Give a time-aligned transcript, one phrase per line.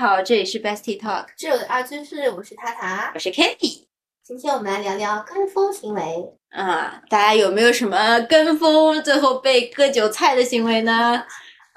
[0.00, 3.18] 好，这里是 Bestie Talk，这里的二居室，我是塔塔我。
[3.18, 3.86] 是 Kitty。
[4.24, 6.02] 今天我们来聊聊跟风行为。
[6.48, 11.22] 啊，大家有没有什么跟风最后被割韭菜的行为呢？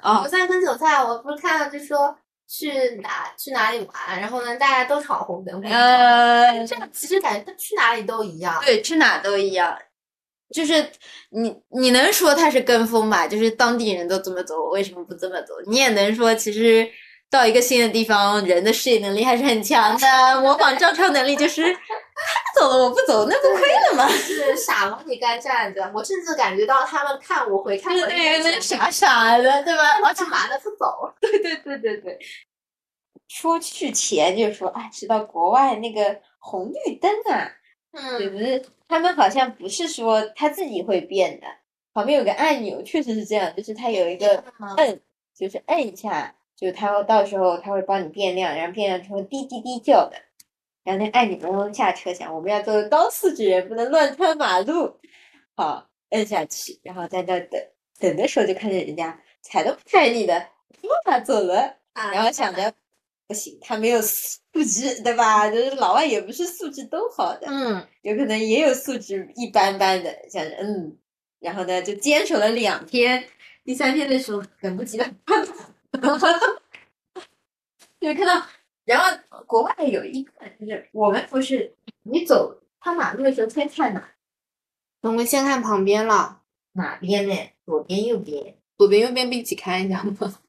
[0.02, 2.18] 哦不，算割韭菜，我不是看到就说
[2.48, 2.72] 去
[3.02, 5.62] 哪去哪里玩，然后呢大家都闯红灯。
[5.62, 8.58] 呃，这个其实感觉去哪里都一样。
[8.66, 9.78] 对，去哪都一样。
[10.56, 10.74] 就是
[11.32, 13.28] 你，你能说他是跟风吧？
[13.28, 15.54] 就是当地人都这么走，我为什么不这么走？
[15.68, 16.90] 你也能说，其实
[17.34, 20.08] 到一个新的地方，人的适应能力还是很强的，
[20.42, 21.80] 模仿照抄能力就是他
[22.56, 24.08] 走了我不走，那不亏了吗？
[24.10, 29.84] 是傻了你该站着，我甚至感觉到他们看我回看我对对，那傻傻的，对吧？
[30.08, 30.60] 我干嘛呢？
[30.64, 31.12] 不走。
[31.20, 32.20] 对对对对对。
[33.28, 37.50] 说去前就说，哎，知道国外那个红绿灯啊，
[38.20, 41.48] 就嗯，是他们好像不是说他自己会变的，
[41.96, 45.02] 旁边有个按钮，确实是这样，就是它有一个嗯摁，
[45.36, 50.16] 就是摁一下，就它到时候它会帮你变亮，然后变亮之后滴滴滴叫的，
[50.86, 54.98] 然后那按钮嗡下车厢，我们要做个高素质人，不能乱穿马路，
[55.58, 57.62] 好摁下去，然后在那等，
[58.00, 60.48] 等的时候就看见人家踩都不踩你的，
[61.06, 62.74] 哇走了，啊然后想着
[63.28, 65.50] 不行，他没有素质，对吧？
[65.50, 70.98] 就是老外也不是素质都好的，嗯，有可能也有素质一般般的，想着嗯，
[71.42, 73.26] 然后呢就坚守了两天，
[73.66, 75.06] 第三天的时候等不及了，
[78.00, 78.46] 就看到，
[78.86, 84.10] 然后国外有一个就是我们不是你走他马路的时候先看哪
[85.02, 86.42] 我们先看旁边了，
[86.74, 87.36] 哪边呢？
[87.66, 90.14] 左边右边，左边右边并起看一下吗？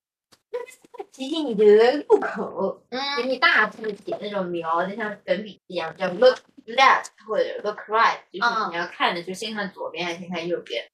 [1.12, 1.64] 提醒你的
[2.08, 10.84] 路口，给嗯你大字写那种描的像粉笔一样，叫 look left 或者 look right，就是嗯你要看的就先看左边还是先看右边。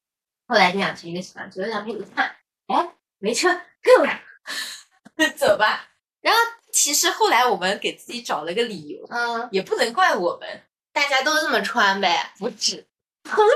[0.47, 3.48] 后来就想成一个习惯，左两边一看，哎，没车，
[3.83, 4.21] 够了，
[5.37, 5.88] 走吧。
[6.20, 6.41] 然后
[6.72, 10.48] 其实后来我们给自己找了个理由，嗯，也不能怪我们，
[10.92, 12.32] 大家都这么穿呗。
[12.38, 12.87] 不止
[13.31, 13.53] 红绿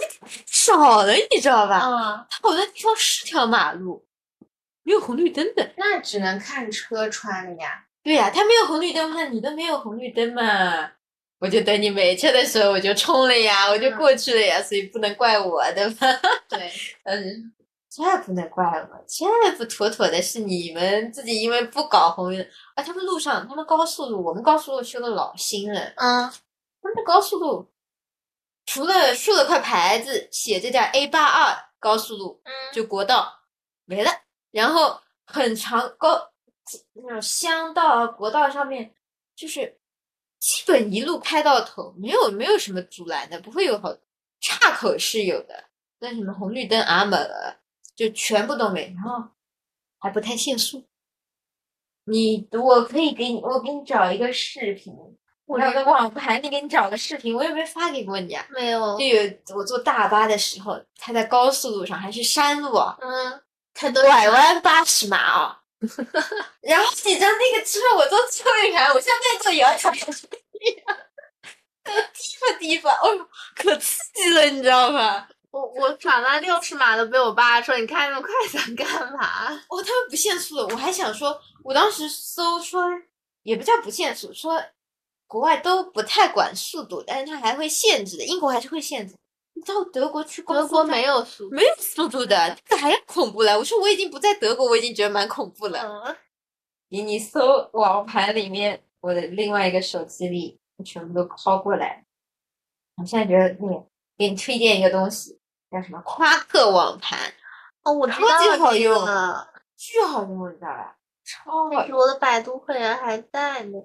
[0.47, 1.81] 少了，你知道吧？
[1.84, 4.06] 嗯，它有的地方是条马路，
[4.82, 5.72] 没有红绿灯的。
[5.76, 7.86] 那只能看车穿了呀。
[8.03, 10.91] 对呀、他没有红绿灯嘛，你都没有红绿灯嘛，
[11.41, 16.06] 我就等你没车的时候我就冲了呀，我就嗯过去了呀，所以不能怪我，对吧？
[16.50, 16.70] 对，
[17.04, 17.53] 嗯，
[17.94, 26.28] 这不能怪我，这不妥妥的是你们自己因为不搞红绿灯啊，他们路上，他们高速路，我们高速路修的老新了，嗯，
[26.83, 27.71] 他们的高速路
[28.66, 32.53] 除了竖了块牌子写着点 A 八二高速路，嗯。
[32.72, 33.33] 就国道
[33.84, 34.10] 没了，
[34.50, 36.33] 然后很长高
[36.94, 38.93] 那种乡道啊、国道上面，
[39.37, 39.78] 就是
[40.41, 43.97] 基本一路开到头，没有没有什么阻拦的，不会有好
[44.41, 45.66] 岔口是有的，
[46.00, 47.60] 但什么红绿灯啊没了，
[47.97, 49.28] 就全部都没，然后
[49.99, 50.87] 还不太限速。
[52.06, 54.94] 你我可以给你，我给你找一个视频，
[55.47, 58.47] 我有个网盘里给你找个视频，我有没有发给过你啊？
[58.50, 59.04] 没有就。
[59.04, 63.41] 有我坐大巴的时候，他在高速路上还是山路啊，嗯，
[63.72, 65.60] 它都拐弯八十码啊。
[66.62, 70.97] 然后你知道那个车，我坐最后一排，我像在坐摇摇车一样，
[72.15, 75.28] 低吧低吧，哦呦，可刺激了，你知道吧？
[75.54, 79.54] 我我转弯六十码都被我爸说，你开那么快想干嘛？
[79.69, 82.82] 哦，他们不限速的，我还想说，我当时搜说，
[83.44, 84.60] 也不叫不限速，说
[85.28, 89.15] 国外都不太管速度，但是他还会限制的，英国还是会限制。
[89.53, 91.54] 你到德国去高速德国没有速度。
[91.54, 93.56] 没有速度的，这个还恐怖了。
[93.56, 95.78] 我说我已经不在德国，我已经觉得蛮恐怖了。
[95.84, 96.16] 嗯，
[96.91, 102.04] 给你搜网盘里面，我的另外一个手机里全部都拷过来。
[102.97, 103.86] 我现在觉得那个
[104.19, 105.38] 给你推荐一个东西，
[105.74, 107.18] 叫什么夸克网盘，
[107.82, 110.96] 哦，我知超级道这好用个巨好用，你知道吧？
[111.24, 111.98] 超好用。
[111.98, 113.82] 我的百度会员还在呢。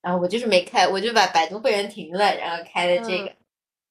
[0.00, 3.36] 然后我就是没开，我就把百度会员停了，然后开了这个。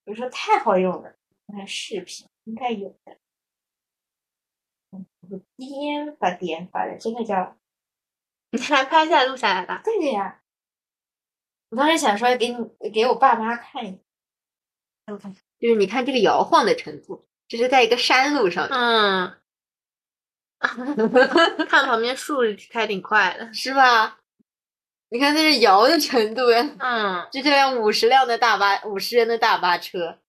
[0.05, 1.13] 我说太好用了，
[1.45, 3.17] 我看视频应该有的。
[4.91, 7.55] 嗯我颠吧颠吧的，真的叫
[8.51, 9.81] 你还拍下来录下来吧？
[9.83, 10.41] 对的呀。
[11.69, 13.91] 我当时想说给你给我爸妈看一
[15.07, 19.33] 下，我看就是你看这个摇晃的程度，这是在一个山路上，嗯，
[21.69, 22.39] 看旁边树
[22.69, 23.53] 开挺快的。
[23.53, 24.19] 是吧？
[25.07, 30.19] 你看这是摇的程度呀，嗯，就这辆五十辆的大巴，五十人的大巴车，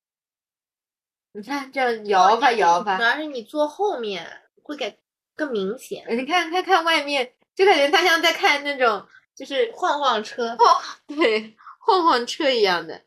[1.32, 4.25] 你看这样摇吧摇吧主，要是你坐后面
[4.62, 4.94] 会感
[5.34, 6.04] 更明显。
[6.10, 9.04] 你看看看外面，就感觉他像在看那种
[9.34, 10.56] 就是晃晃车，
[11.08, 13.02] 对晃晃车一样的，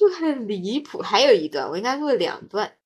[0.00, 1.02] 就很离谱。
[1.02, 2.78] 还有一段，我应该录了两段，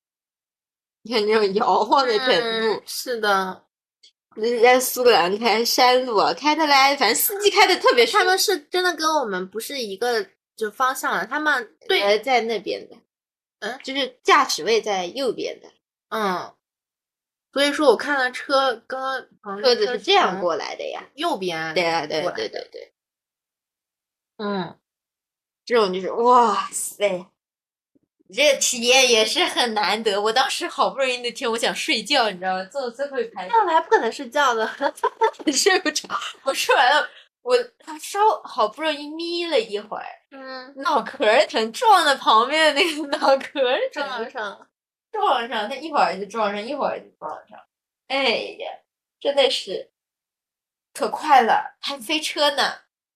[1.03, 2.27] 你看这种摇晃的程
[2.61, 3.65] 度，嗯是的，
[4.61, 8.21] 在苏格兰开山路啊，开的来，反正司机开的特别顺。
[8.21, 10.27] 他们是真的跟我们不是一个
[10.57, 12.97] 就方向了，他们对，呃在那边的，
[13.61, 15.69] 嗯，就是驾驶位在右边的，
[16.09, 16.53] 嗯，
[17.53, 19.01] 所以说我看到车跟
[19.63, 21.09] 车子是这样过来的呀。
[21.15, 22.93] 右边，对啊，对对对对，
[24.39, 24.77] 嗯，
[25.65, 27.27] 这种就是哇塞，
[28.33, 30.21] 这个体验也是很难得。
[30.21, 32.65] 我当时好不容易那天我想睡觉，你知道吗？
[32.67, 34.69] 坐最后一排上来不可能睡觉的，
[35.53, 36.09] 睡不着，
[36.45, 37.09] 我睡完了，
[37.43, 37.57] 我
[38.01, 44.69] 稍好不容易眯了一会儿，嗯，脑壳儿疼，撞在旁边的那个脑壳儿疼撞上，
[45.13, 47.59] 撞上，他一会儿就撞上，一会儿就撞上，
[48.09, 48.25] 哎
[48.59, 48.69] 呀，
[49.21, 49.91] 真的是
[50.93, 52.75] 可快了，还飞车呢，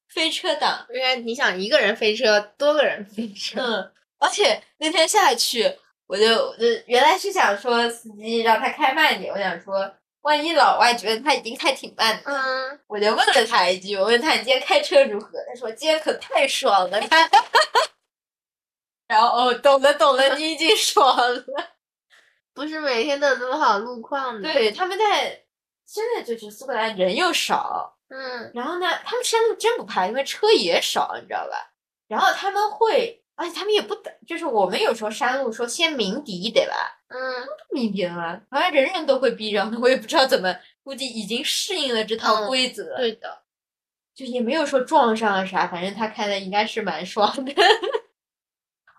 [0.09, 9.91] 飞车党，因为你想一个人飞车，多个人飞车，嗯，而且那天下去，我就我就原来是想说司机让他开慢点，我想说
[10.23, 15.39] 万一老外觉得他已经开挺慢的，嗯，我就问了他一句，我问他你今天开车如何？
[15.49, 17.29] 他说今天可太爽了，开。
[19.09, 21.45] 然后哦，懂了懂了，你已经爽了。
[22.53, 25.45] 不是每天都有这么好路况的，，对，他们在
[25.87, 31.73] 现在就是苏格兰人又少，嗯然后呢，他们山路真不怕，因为车也少，你知道吧？
[32.09, 36.75] 然后他们会，而且他们也不等，就是我们有时候山路说先鸣笛，对吧？
[37.09, 37.19] 嗯，
[37.71, 43.43] 鸣笛了，好像人人都会避让的， 我也不知道怎么，估计已经适应了这套嗯规则，对的，
[44.15, 47.53] 就也没有说撞上了啥，反正他开的应该是蛮爽的。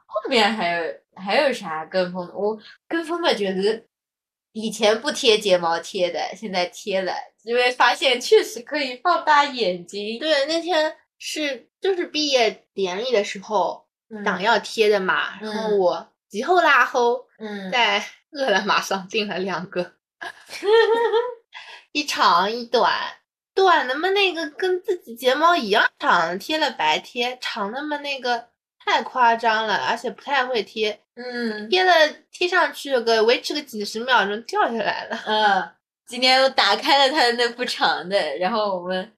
[0.05, 2.33] 后面还有还有啥跟风的？
[2.35, 2.57] 我
[2.87, 3.83] 跟风的觉得
[4.61, 7.13] 以前不贴睫毛贴的，现在贴了，
[7.43, 10.19] 因为发现确实可以放大眼睛。
[10.19, 13.85] 对，那天是就是毕业典礼的时候
[14.25, 19.93] 党嗯要贴的嘛，然后嗯我急后拉后嗯，在饿了么上订了两个，
[21.91, 22.91] 一长一短，
[23.55, 28.49] 短的嘛那个跟自己睫毛一样长，贴了白贴，长的嘛那个
[28.85, 31.91] 太夸张了，而且不太会贴，嗯贴了
[32.31, 35.19] 贴上去有个维持个几十秒钟掉下来了。
[35.25, 35.69] 嗯，
[36.07, 39.13] 今天我打开了他的那副长的，然后我们。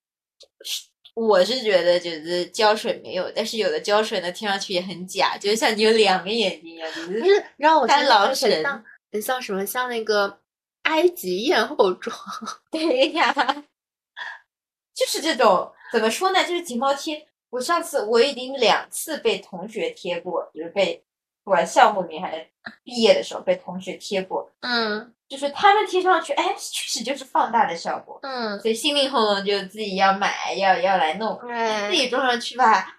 [1.13, 8.81] 我是觉得就是胶水没有，但是有的胶水呢，贴上去也很假，就像你有两个眼睛一样，就是不是，让我看老神像
[9.11, 10.39] 很像什么，像那个
[10.83, 12.17] 埃及艳后妆。
[12.71, 13.33] 对呀，
[14.95, 16.41] 就是这种怎么说呢？
[16.45, 17.27] 就是睫毛贴。
[17.51, 21.03] 我上次我已经两次被同学贴过，就是被
[21.43, 22.47] 不管项目里面还是
[22.83, 28.19] 毕业的时候被同学贴过，嗯就是他们贴上去，哎，确实就是放大的效果。
[28.21, 32.97] 嗯，所以心灵红龙就自己要买，要要来弄，嗯自，己装上去吧，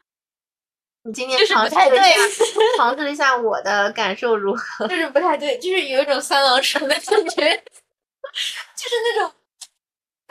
[1.04, 2.04] 你今天尝试了一下，
[2.78, 4.86] 尝试了一下我的感受如何？
[4.88, 7.16] 就是不太对，就是有一种三郎神的感觉，
[8.76, 9.32] 就是那种，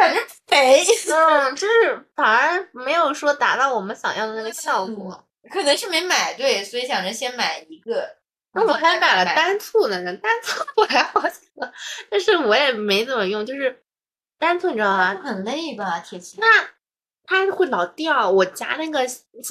[0.02, 0.84] 反正肥。
[1.14, 5.24] 嗯，就是反而没有说达到我们想要的那个效果。
[5.52, 8.08] 可能是没买对，所以想着先买一个。
[8.54, 9.36] 那我还买了单。
[9.36, 11.72] 单簇的呢，单簇我还好几个，
[12.10, 13.84] 但是我也没怎么用，就是
[14.40, 15.22] 单簇你知道吗？
[15.24, 16.38] 很累吧，贴起。
[16.40, 16.48] 那
[17.24, 19.00] 它会老掉，我夹那个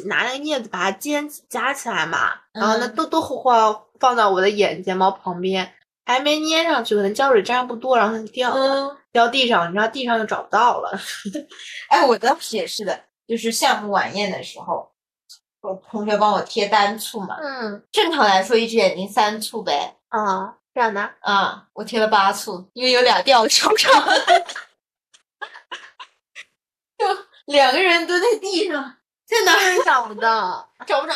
[0.07, 5.73] 拿那个镊子把它尖夹起来嘛，然后呢嗯都都放放到我的眼睫毛旁边，
[6.05, 10.99] 还没粘上去，可能胶水沾不多，然后它就掉了，嗯，掉地上，你知道地上就找不到了。
[11.91, 14.91] 哎，我当时也是的，就是项目晚宴的时候，
[15.61, 17.37] 我同学帮我贴单簇嘛。
[17.41, 19.97] 嗯正常来说，一只眼睛三簇呗。
[20.09, 23.93] 啊，这样的，啊，我贴了八簇，因为有俩掉手上，
[26.99, 27.07] 就
[27.47, 30.69] 两个人蹲在地上，在哪儿真找不到。
[30.87, 31.15] 找不着。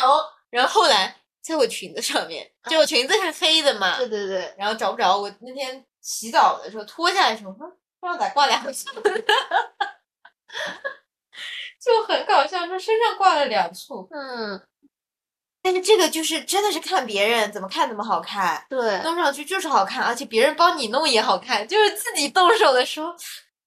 [0.49, 1.13] 然后后来
[1.45, 5.15] 在我裙子上面，就我裙子是黑的嘛，对对对，然后找不着。
[5.15, 7.67] 我那天洗澡的时候脱下来的时候，说
[7.99, 8.89] 不知道咋挂两簇，
[11.79, 14.07] 就很搞笑，说身上挂了两处。
[14.09, 14.59] 嗯，
[15.61, 23.13] 但是这个就是真的是看别人怎么看怎么好看，对，弄上去就是好看，而且别人帮你弄也好看，就是自己动手的时候，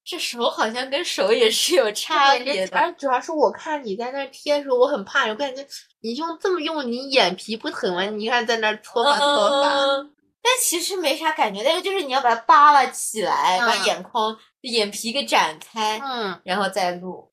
[0.05, 2.77] 这手好像跟手也是有差别的。
[2.77, 5.65] 而主要是我看你在那贴的时候，我很怕，我感觉
[6.01, 8.05] 你用这么用，你眼皮不疼吗？
[8.05, 13.85] 你看在那儿搓吧搓吧，嗯，但其实没啥感觉，但是就是你要把它扒拉起来，把嗯。
[13.85, 16.41] 眼眶、眼皮给展开，嗯。
[16.45, 17.31] 然后再录。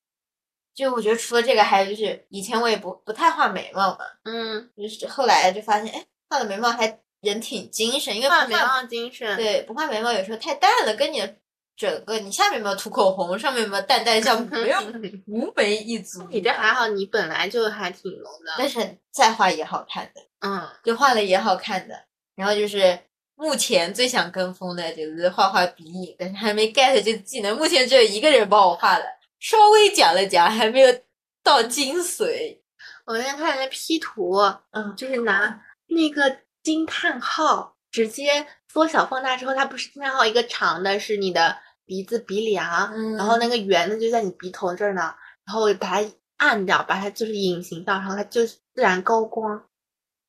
[0.74, 11.36] 就我觉得除了这个，还有就是以前我也不不太画眉毛嘛，嗯，就是后来就发现，哎，画了眉毛还人挺精神，因为画眉毛精神，对，不画眉毛有时候太淡了，跟你的
[11.76, 14.78] 整个你下面有没有涂口红，上面有没有淡淡像 没有
[15.26, 16.26] 无眉一族。
[16.30, 21.94] 你这还好，你本来就还挺浓的，但是再画也好看的，嗯就画了也好看的。
[22.34, 22.98] 然后就是
[23.34, 27.56] 目前最想跟风的就是画画鼻影，但是还没 get 这个技能。
[27.56, 29.04] 目前只有一个人帮我画了，
[29.38, 31.00] 稍微讲了讲，还没有
[31.42, 32.58] 到精髓。
[33.04, 34.36] 我那天看人家 P 图，
[34.72, 41.56] 嗯，就是拿那个惊叹号直接缩小放大之后，它不是惊叹号一个长的，是你的
[41.86, 45.14] 鼻子鼻梁，嗯然后那个圆的就在你鼻头这儿呢，
[45.46, 49.64] 然后把它按掉，把它就是隐形掉，然后它就自然高光。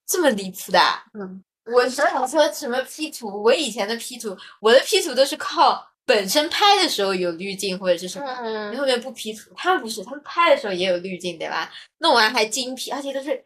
[0.07, 1.03] 这么离谱的啊？
[1.15, 3.43] 嗯，我想说什么 P 图？
[3.43, 9.51] 我以前的 P 图，我的 P 图都是靠本身拍的时候有滤镜或者是什么，嗯后面不 P 图。
[9.57, 11.69] 他们不是，他们拍的时候也有滤镜，对吧？
[11.97, 13.43] 弄完还精 P，而且都是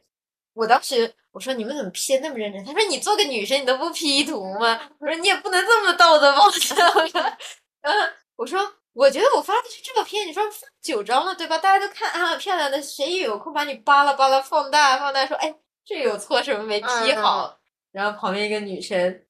[0.53, 2.63] 我当时我说你们怎么 P 的那么认真？
[2.63, 4.79] 他说你做个女生你都不 P 图吗？
[4.99, 7.37] 我说你也不能这么道德绑架。
[7.81, 8.59] 嗯，我说
[8.93, 11.57] 我觉得我发的是照片，你说发九张了对吧？
[11.57, 15.53] 大家都看啊漂亮的，谁也有空把你扒拉扒拉放大放大，说哎
[15.85, 17.57] 这有错什么没 P 嗯好？
[17.91, 19.25] 然后旁边一个女生，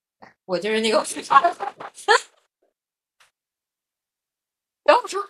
[0.45, 1.03] 我就是那个。
[4.83, 5.23] 然后我说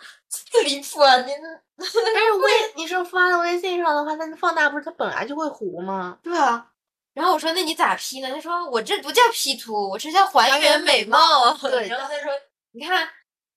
[0.50, 1.18] 这么离谱啊！
[1.22, 1.32] 你
[1.78, 6.18] 但是微 你说发到微信上的话，那放大不是它本来就会糊吗？
[6.24, 6.72] 对啊，
[7.14, 8.30] 然后我说那你咋 P 呢？
[8.32, 11.54] 他说我这不叫 P 图，我这叫还原美貌。
[11.58, 12.32] 对然后他说
[12.72, 13.08] 你看，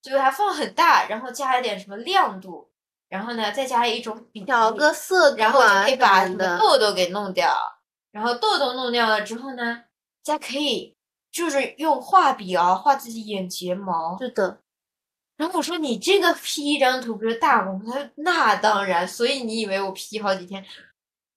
[0.02, 2.70] 就给它放很大，然后加一点什么亮度，
[3.08, 6.28] 然后呢再加一种比调个色然后就可以把。
[6.28, 7.54] 痘痘给弄掉，
[8.10, 9.84] 然后痘痘弄掉了之后呢，
[10.22, 10.96] 再可以
[11.30, 14.18] 就是用画笔啊画自己眼睫毛。
[14.18, 14.60] 是的，
[15.36, 17.90] 然后我说你这个 P 一张图不是大功夫？
[17.90, 20.64] 他说那当然，所以你以为我 P 好几天，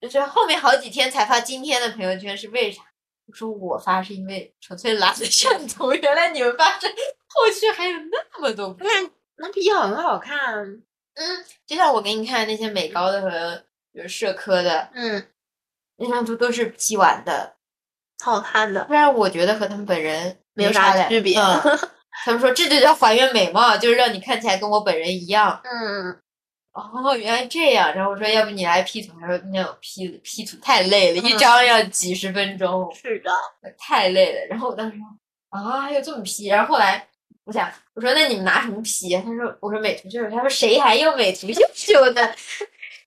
[0.02, 2.82] 就是后面好几天才发今天的朋友圈是为啥？
[3.28, 6.88] 我说我发是因为纯粹懒得 上图，原来你们发是
[7.30, 10.82] 后续还有那么多不你看那 P 很好看。
[11.16, 15.28] 嗯，就像我给你看那些美高的和就是社科的嗯，
[15.98, 17.56] 那张图都是 P 完的，
[18.24, 18.84] 好看的。
[18.86, 21.80] 不然我觉得和他们本人没有啥区别嗯
[22.26, 25.62] 他们说这就叫还原美貌，就是让你看起来跟我本人一样。
[25.64, 26.20] 嗯，
[26.74, 27.94] 哦，原来这样。
[27.94, 29.14] 然后我说，要不你来 P 图？
[29.20, 33.32] 他说那种 P P 图太累了，一张要几十分钟，是的。
[33.78, 34.48] 太累了。
[34.48, 35.06] 然后我当时说
[35.50, 36.48] 啊，还有这么 P？
[36.48, 37.08] 然后后来
[37.48, 39.16] 我想，我说那你们拿什么 P？
[39.16, 40.30] 他说我说美图秀秀。
[40.30, 42.22] 他说谁还用美图秀秀呢？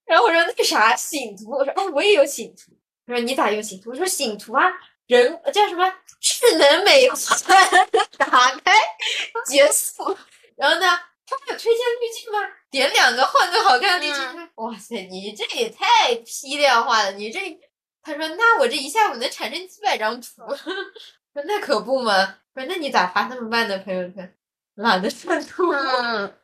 [0.06, 1.50] 然后我说那个啥醒图？
[1.50, 2.72] 我说哎，我也有醒图。
[3.06, 3.90] 他说你咋用醒图？
[3.90, 4.64] 我说醒图啊，
[5.06, 7.16] 人叫什么智能美化，
[8.16, 8.72] 打开
[9.46, 10.16] 结束，
[10.56, 10.86] 然后呢，
[11.26, 12.38] 它会有推荐滤镜吗？
[12.70, 14.24] 点两个换个好看的滤镜。
[14.36, 17.12] 嗯哇塞，你这也太批量化了！
[17.12, 17.40] 你这，
[18.02, 20.28] 他说那我这一下午能产生几百张图。
[21.32, 22.36] 说那可不嘛。
[22.60, 24.36] 说那你咋发那么慢的朋友圈？
[24.74, 25.70] 懒得算图。
[25.70, 26.34] 嗯，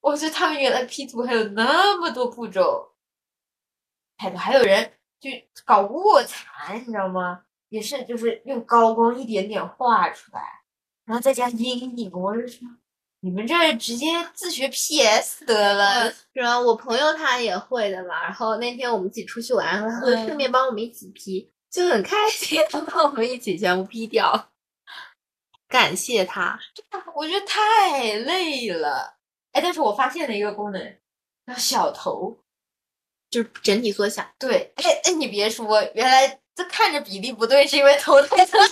[0.00, 2.92] 我觉得他们原来 P 图还有那么多步骤，
[4.16, 5.30] 还还有人就
[5.64, 7.42] 搞卧蚕，你知道吗？
[7.68, 10.42] 也是就是用高光一点点画出来，
[11.04, 12.10] 然后再加阴影。
[12.12, 12.66] 我就说，
[13.20, 16.12] 你们这直接自学 PS 得了。
[16.32, 24.50] 然后我朋友他也会的嘛，然后那天我们一起出去玩，然后嗯顺便帮我们一起 P，就很开心，他 帮我们一起全部 P 掉，
[25.70, 26.58] 感谢他。
[27.14, 29.16] 我觉得太累了。
[29.52, 30.98] 哎，但是我发现了一个功能，
[31.46, 32.36] 叫小头。
[33.30, 38.58] 就是整体缩小，对，哎哎，你别说，原来这看着比例不对，是因为头太大，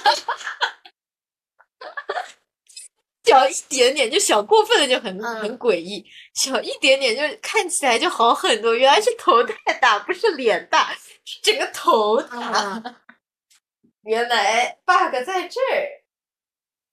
[3.22, 8.74] 小一点点就小过分了，就很嗯很诡异；小一点点就看起来就好很多。
[8.74, 10.92] 原来是头太大，不是脸大，
[11.24, 12.82] 是整个头大。
[12.84, 12.96] 嗯
[14.02, 16.02] 原来 bug 在这儿。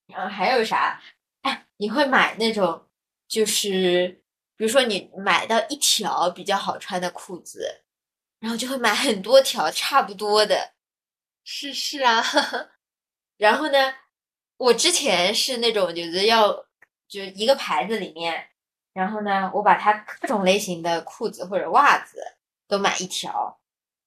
[0.06, 1.00] 然后还有啥？
[1.42, 2.86] 哎，你会买那种，
[3.28, 4.22] 就是
[4.56, 7.82] 比如说你买到一条比较好穿的裤子，
[8.40, 10.72] 然后就会买很多条差不多的。
[11.44, 12.22] 是是啊，
[13.38, 13.94] 然后呢，
[14.56, 16.52] 我之前是那种就是要
[17.08, 18.48] 就一个牌子里面，
[18.92, 22.18] 然后呢，我把它各种类型的裤子或者袜子
[22.66, 23.60] 都买一条，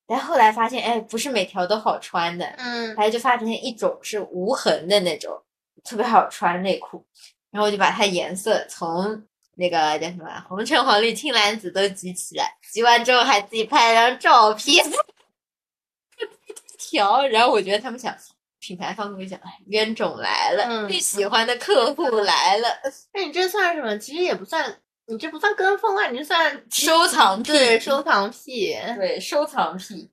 [0.05, 5.41] 但后来发现，哎，不是每条都好穿的，嗯后来就发现一种是无痕的那种，
[5.83, 7.05] 特别好穿内裤，
[7.51, 9.23] 然后我就把它颜色从
[9.55, 14.85] 那个叫什么红橙黄绿青蓝紫都集起来，集完之后还自己拍了张照片，
[16.77, 18.15] 调，然后我觉得他们想。
[18.61, 22.67] 品牌方会想，哎，冤种来了，嗯最喜欢的客户来了，
[23.13, 23.97] 那你这算什么？
[23.97, 28.77] 其实也不算，你这不算跟风啊，你这算收藏癖，对收藏癖。
[28.97, 30.11] 对收藏癖，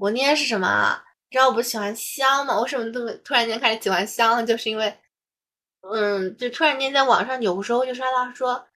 [0.00, 2.60] 我那天是什么知道我不是喜欢香吗？
[2.60, 4.44] 为什么突突然间开始喜欢香了？
[4.44, 4.98] 就是因为，
[5.82, 8.66] 嗯，就突然间在网上有时候就刷到说，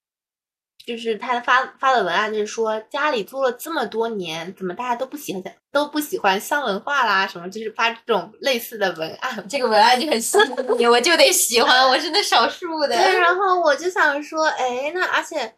[0.86, 5.42] 就是他发发的文案，就是说家里租了这么多年，怎么大家都不喜欢
[5.72, 7.26] 都不喜欢香文化啦？
[7.26, 12.88] 什么就是发这种类似的文案， 这个文案就很吸引你，我就得喜欢，我是那少数的。
[12.88, 15.56] 对，然后我就想说，哎，那而且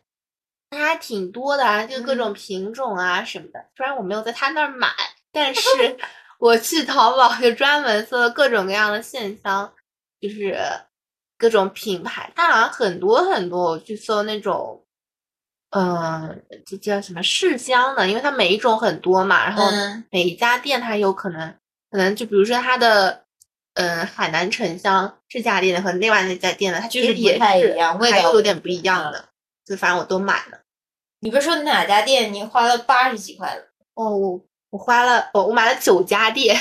[0.71, 3.67] 它还挺多的啊，就各种品种啊什么的。
[3.77, 4.89] 虽然我没有在他那儿买，
[5.31, 5.99] 但是
[6.39, 9.73] 我去淘宝就专门搜了各种各样的线香，
[10.21, 10.59] 就是
[11.39, 14.83] 各种品牌，它好像很多很多，我去搜那种。
[15.71, 18.09] 嗯，这叫什么试香的？
[18.09, 19.69] 因为它每一种很多嘛，然后
[20.11, 21.55] 每一家店它有可能，
[21.91, 23.25] 可能就比如说它的，
[23.75, 29.29] 嗯，海南沉香这家店的和另外那家店的，它就是也是一样，味道有点不一样的。
[29.67, 30.61] 就反正我都买了。
[31.21, 33.63] 你不是说哪家店你花了八十几块了？
[33.95, 34.41] 哦，我
[34.77, 36.55] 我花了，我，我买了九家店，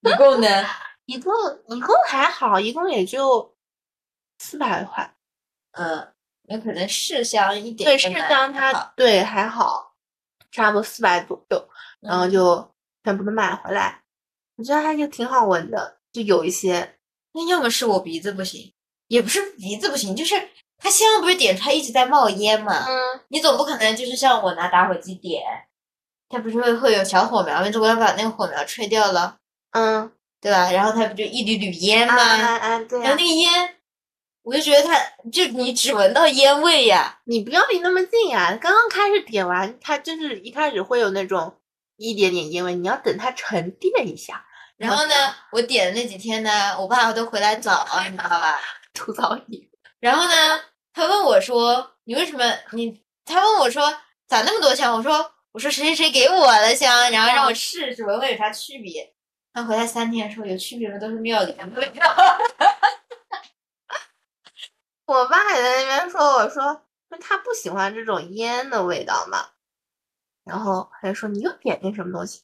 [0.00, 0.46] 一共呢？
[1.06, 1.32] 一共
[1.66, 3.56] 一共还好，一共也就
[4.38, 5.14] 四百块。
[5.72, 6.12] 嗯。
[6.48, 9.96] 那可能试香一点，对试香它对还好，
[10.52, 11.68] 差不多四百左右，
[11.98, 14.00] 然后就全部都买回来。
[14.54, 16.98] 我觉得还就挺好闻的，就有一些。
[17.32, 18.72] 那要么是我鼻子不行，
[19.08, 20.40] 也不是鼻子不行，就是
[20.78, 22.84] 它香不是点出来一直在冒烟嘛。
[22.86, 23.20] 嗯。
[23.26, 25.42] 你总不可能就是像我拿打火机点，
[26.28, 27.68] 它不是会会有小火苗吗？
[27.70, 29.36] 如果要把那个火苗吹掉了，
[29.72, 30.70] 嗯，对吧？
[30.70, 32.14] 然后它不就一缕缕烟吗？
[32.14, 33.00] 啊啊对。
[33.00, 33.72] 然后那个烟。
[34.42, 34.96] 我就觉得它，
[35.32, 38.56] 就你只闻到烟味呀，你不要离那么近呀。
[38.62, 41.52] 刚刚开始点完，它就是一开始会有那种
[41.96, 44.44] 一点点烟味，你要等它沉淀一下。
[44.76, 45.14] 然后呢，
[45.50, 48.60] 我点的那几天呢，我爸都回来早，你知道吧？
[48.94, 49.68] 吐槽你。
[49.98, 50.60] 然后呢，
[50.94, 53.92] 他问我说：“你为什么你？”他问我说
[54.28, 59.14] ：“咋那么多香？”我说：“我说谁谁谁给我的香，然后让我试试闻闻有啥区别。”
[59.54, 62.14] 他回来三天说有区别的都是庙里的味道。
[65.06, 66.82] 我爸也在那边说，我说
[67.22, 69.46] 他不喜欢这种烟的味道嘛，
[70.44, 72.42] 然后他就说你又点那什么东西？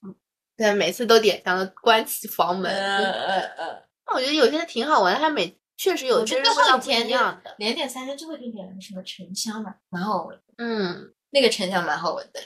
[0.56, 2.72] 对，每次都点香，关起房门。
[2.74, 3.82] 嗯嗯嗯。
[4.06, 7.54] 那我觉得有些挺好闻，它每确实有些味道不一样的。
[7.58, 10.42] 连点三天最后一点什么沉香嘛，蛮好闻。
[10.56, 12.40] 嗯，那个沉香蛮好闻的。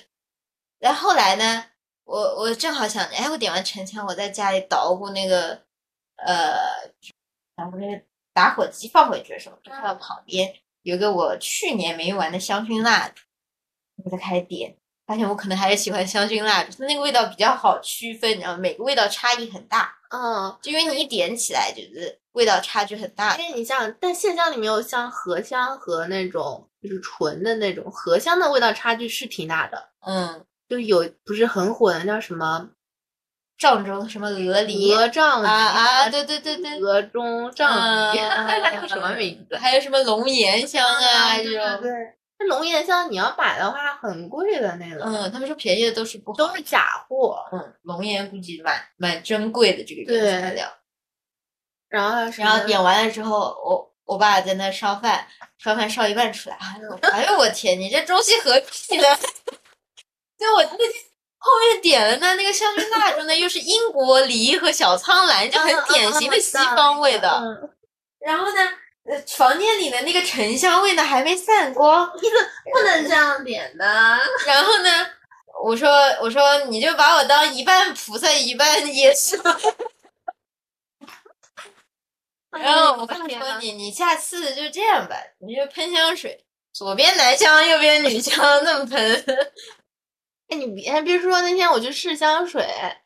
[0.79, 1.65] 然后后来呢，
[2.05, 5.63] 我我正好想着，哎，我点完沉香，我在家里捣鼓那个
[6.17, 6.55] 呃，
[7.57, 8.03] 捣鼓那个。
[8.37, 13.23] 打火机放回去的时候，就看到旁边有个我去年没用完的香薰蜡烛，
[14.05, 19.91] 我就开始点，发现我可能还是喜欢香薰蜡烛，它那个味道比较好区分，然后每个味道差异很大。
[20.11, 23.39] 嗯，就因为你一点起来就是味道差距很大。
[23.39, 29.93] 因为你像，但线香里面有像荷香和那种就是纯的那种荷香的味道差距是挺大的。
[30.01, 32.71] 嗯，就有不是很火的叫什么？
[33.59, 34.93] 藏中什么鹅梨？
[34.95, 35.01] 啊
[35.47, 38.19] 啊，对对对对，鹅中藏梨，
[38.87, 39.57] 什么名字？
[39.57, 41.37] 还有什么龙涎香啊？
[41.39, 41.91] 这种对，
[42.39, 45.03] 那龙涎香你要买的话很贵的那个。
[45.05, 47.43] 嗯，他们说便宜的都是不都是假货。
[47.51, 50.71] 嗯，龙涎估计蛮蛮珍贵的这个原材料。
[51.89, 55.27] 然后然后点完了之后，我我爸在那烧饭，
[55.57, 59.19] 烧饭烧一半出来，哎呦哎呦我天，你这中西合璧的，
[60.39, 60.91] 就我那天。
[61.39, 67.41] 后面点了呢，那个香薰蜡烛呢，又是英国梨和小苍兰，就很典型的西方味道。
[68.19, 68.69] 然后呢，
[69.05, 72.37] 呃，房间里的那个沉香味呢还没散光， 你怎
[72.73, 74.19] 不能这样点呢？
[74.45, 75.07] 然后呢，
[75.63, 75.89] 我说
[76.21, 79.37] 我说你就把我当一半菩萨一半耶稣。
[82.59, 83.27] 然后我爸说
[83.61, 89.53] 你你下次就这样吧，你就喷香水，左边男香右边女香那么喷。
[90.49, 92.65] 哎，你别别说，那天我去试香水，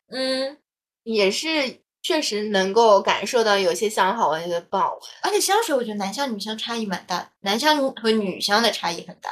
[0.09, 0.57] 嗯，
[1.03, 5.01] 也是确实能够感受到有些香好闻，有些不好闻。
[5.23, 9.31] 而且香水，我觉得男香女香差异蛮大，男香和女香的差异很大，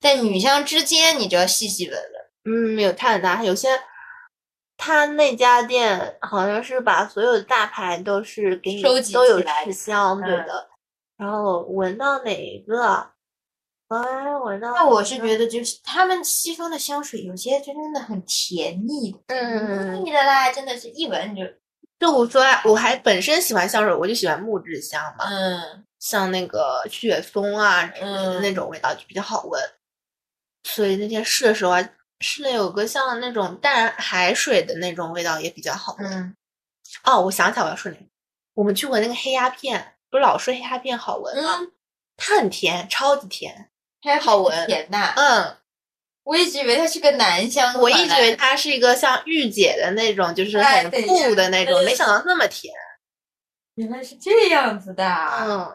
[0.00, 2.12] 在女香之间，你就要细细闻闻。
[2.46, 3.68] 嗯，没有太大，有些
[4.76, 10.68] 他那家店好像是把所有的大牌都是给你收集都有试香，对的。
[11.16, 13.13] 然后闻到哪一个？
[13.88, 21.42] 哎，我那我是觉得，就是他们西方的香水有些就真的很甜腻，嗯，腻的啦，真的是一闻就。
[21.96, 29.62] 就我说，我还本身喜欢香水，我就喜欢木质香嘛，嗯，像那个雪松啊，嗯，那种味道就比较好闻。
[30.64, 31.88] 所以那天试的时候啊，
[32.20, 36.36] 试了有个像那种淡海水的那种味道也比较好闻。
[37.04, 38.04] 哦，我想起来我要说哪个，
[38.54, 41.60] 我们去闻那个黑鸦片，不是老说黑鸦片好闻吗？
[42.16, 43.70] 它很甜，超级甜。
[44.20, 45.12] 好闻，甜呐。
[45.16, 45.56] 嗯，
[46.24, 52.72] 我一直以为它是个男香，我一直以为它是一个像御姐的那种，就是很酷的那种，没想到那么甜。
[53.76, 55.04] 原来是这样子的。
[55.40, 55.66] 嗯，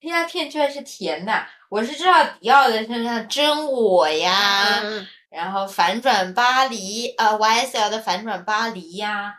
[0.00, 1.46] 黑鸦片居然是甜的。
[1.68, 9.34] 我是知道迪奥的像像真我呀，嗯然后反转巴黎，呃，YSL 的反转巴黎呀，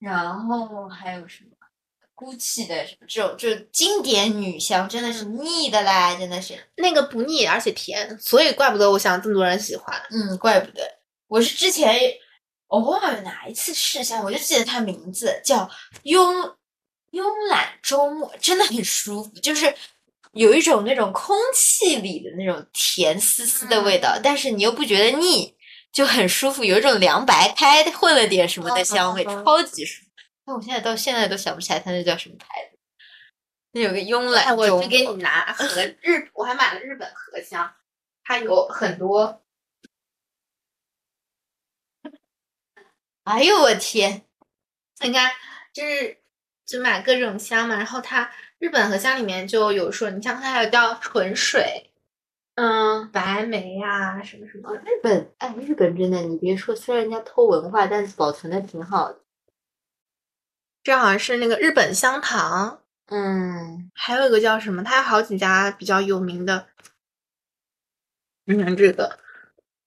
[0.00, 1.50] 然后还有什么
[2.18, 6.58] ？GUCCI 的什么这种就是经典女香，真的是腻的嘞，真的是。
[6.76, 9.96] 那个不腻，而且甜，所以怪不得我想这么多人喜欢。
[10.10, 10.82] 嗯，怪不得。
[11.28, 11.96] 我是之前
[12.66, 15.70] 我忘了哪一次试香，我就记得它名字叫
[16.02, 16.54] 慵
[17.12, 19.72] 慵懒周末，真的很舒服，就是
[20.32, 25.54] 有一种那种空气里的那种甜丝丝的味道，但是你又不觉得腻，
[25.92, 30.07] 就很舒服，有一种凉白开混了点什么的香味，超级舒服。
[30.48, 32.78] 但我现在到现在都想不起来它那叫什么牌子。
[33.72, 35.66] 那有个慵懒哎，我去给你拿和
[36.00, 37.70] 日，我还买了日本荷香，
[38.24, 39.42] 它有很多。
[43.24, 44.24] 哎呦我天！
[45.04, 45.30] 你看，
[45.74, 46.16] 就是
[46.64, 51.90] 就买各种香嘛，然后它日本荷香里面就有说，你像它还有叫纯水，
[52.54, 59.20] 嗯，白梅啊什么什么，日本，哎，日本真的，你别说，虽然人家偷文化，但是保存的挺好的。
[60.88, 66.66] 这好像是那个日本香堂，嗯，还有一个叫什么，它有好几家比较有名的。
[68.46, 69.18] 你看这个，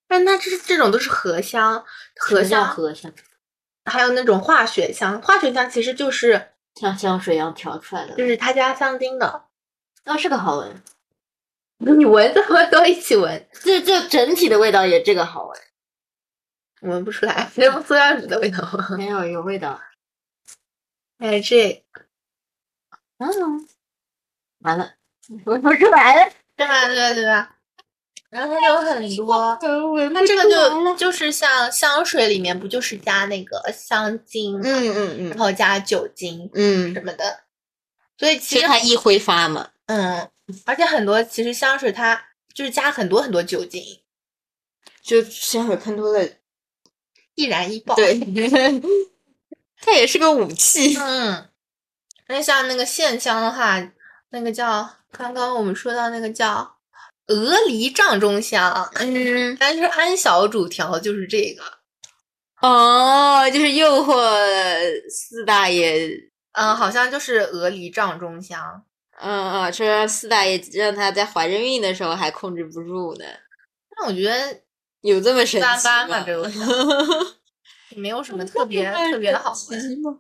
[0.08, 1.84] 但它这这种都是荷香，
[2.18, 3.12] 荷香，荷香，
[3.86, 9.46] 还有那种化学香，化学香其实就是像香水一样调出来的，就是他家香精的，
[10.06, 10.84] 哦，是个好闻。
[11.80, 15.60] 你闻怎么都一起闻，这这整体的味道也这个好闻，
[16.92, 18.60] 闻不出来，那不塑料纸的味道。
[18.96, 19.82] 没有有味道。
[21.22, 21.84] 哎，这
[23.20, 23.68] 嗯，
[24.62, 24.96] 完了，
[25.46, 26.88] 闻不出来了，对吧？
[26.88, 27.14] 对吧？
[27.14, 27.56] 对吧？
[28.32, 29.56] 然后它有很多，
[29.94, 37.42] 闻它这个就就是像香水里面不就是加那个香精，嗯嗯嗯然后加酒精嗯嗯，什么的，
[38.18, 39.70] 所以其实它易挥发嘛。
[39.86, 40.28] 嗯，
[40.66, 43.84] 而且很多其实香水它就是加很多很多酒精，
[45.04, 46.28] 就香水喷多了，
[47.36, 47.94] 易燃易爆。
[47.94, 48.18] 对，
[49.82, 50.96] 它也是个武器。
[50.98, 51.50] 嗯，
[52.28, 53.82] 那像那个线香的话，
[54.30, 56.78] 那个叫刚刚我们说到那个叫
[57.28, 61.64] 鹅梨帐中香，嗯，但是安小主调就是这个，
[62.62, 64.16] 哦，就是诱惑
[65.10, 66.10] 四大爷，
[66.54, 68.84] 嗯，好像就是鹅梨帐中香。
[69.24, 73.26] 嗯嗯，说让四大爷让他在怀着孕的时候还控制不住呢，
[73.96, 74.62] 那我觉得
[75.02, 76.66] 有这么神奇吗吧，这个味道
[77.96, 80.00] 没有什么特别特别的好闻。
[80.02, 80.20] 吗？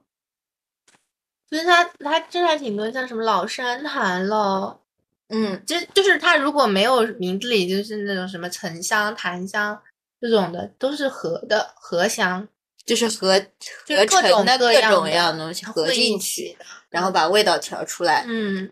[1.49, 4.79] 所以它它真还挺多，像什么老山檀了，
[5.27, 9.81] 嗯，就就是它如果没有名字里就是那种什么沉香、檀香
[10.19, 12.47] 这种的，都是合的合香，
[12.85, 13.39] 就是合
[13.85, 16.57] 就是各合成的种各样各种的样东西合合进去，
[16.89, 18.23] 然后把味道调出来。
[18.27, 18.71] 嗯，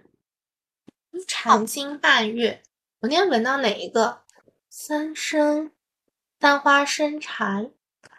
[1.27, 2.62] 长青半月，
[3.01, 4.21] 我那天闻到哪一个？
[4.71, 5.71] 三生、
[6.39, 7.71] 三花生禅，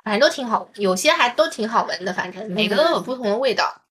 [0.05, 3.83] 反正都挺好，有些还都挺好闻的，反正每个都有不同的味道。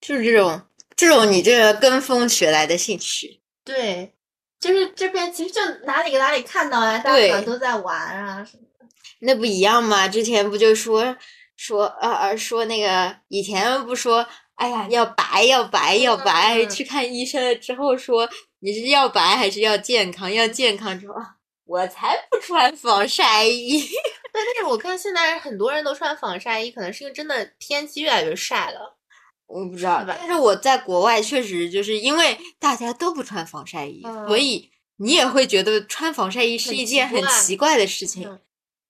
[0.00, 0.60] 就是这种
[0.94, 4.12] 这种你这个跟风学来的兴趣，对，
[4.60, 8.86] 就是这边其实就哪里哪里看到啊，大对家都在玩啊什么的。
[9.20, 10.06] 那不一样吗？
[10.06, 11.16] 之前不就说
[11.56, 20.30] 说呃呃说那个以前不说，哎呀要白要白要白，嗯去看医生了之后说你是要白还是要健康？
[20.30, 23.88] 要健康之后，啊我才不穿防晒衣。
[24.44, 28.96] 但是我看现在很多人都穿防晒衣，可能是因为真的天气越来越晒了。
[29.46, 38.28] 我不知道，但是我在国外确实就是因为大家都不穿防晒衣，嗯所以你也会觉得穿防晒衣是一件很奇怪的事情。
[38.28, 38.40] 嗯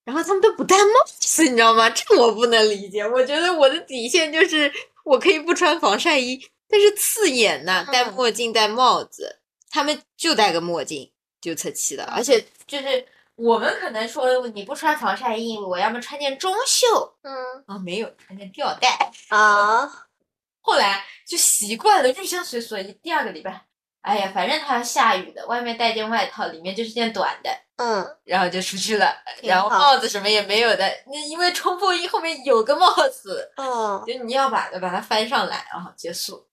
[0.07, 0.85] 然后他们都不戴帽
[1.19, 1.91] 子，你知道吗？
[1.91, 3.05] 这我不能理解。
[3.05, 12.05] 我觉得我的底线就是我可以不穿防晒衣，但是刺眼呐、戴嗯墨镜、戴帽子，他们就戴个墨镜就特气了。
[12.05, 13.05] 而且就是
[13.37, 16.87] 我们可能说你不穿防晒衣，我要么穿件中袖
[17.23, 17.35] 嗯
[17.67, 18.89] 啊，没有穿件吊带。
[19.29, 19.87] 啊，
[20.63, 22.77] 后来就习惯了，入乡随俗。
[23.03, 23.67] 第二个礼拜，
[24.01, 29.15] 哎呀，反正它要下雨的，外面带件外套，里面就是件短的，嗯，然后就出去了。
[29.43, 36.47] 然后帽子什么也没有的，那因为冲锋衣后面有个帽子，嗯，就你要把它把它翻上来，然后结束。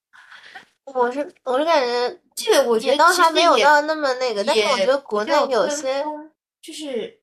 [0.85, 6.22] 我是我是感觉这个我觉得也倒其实也还没有到那么那个，但是我也觉得国内有些，风
[6.63, 7.19] 就是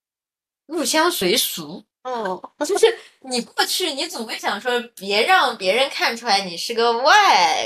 [0.67, 1.83] 入乡随俗。
[2.03, 2.87] 哦，就是
[3.29, 7.63] 你过去，你总会想说，别让别人看出来你是个外，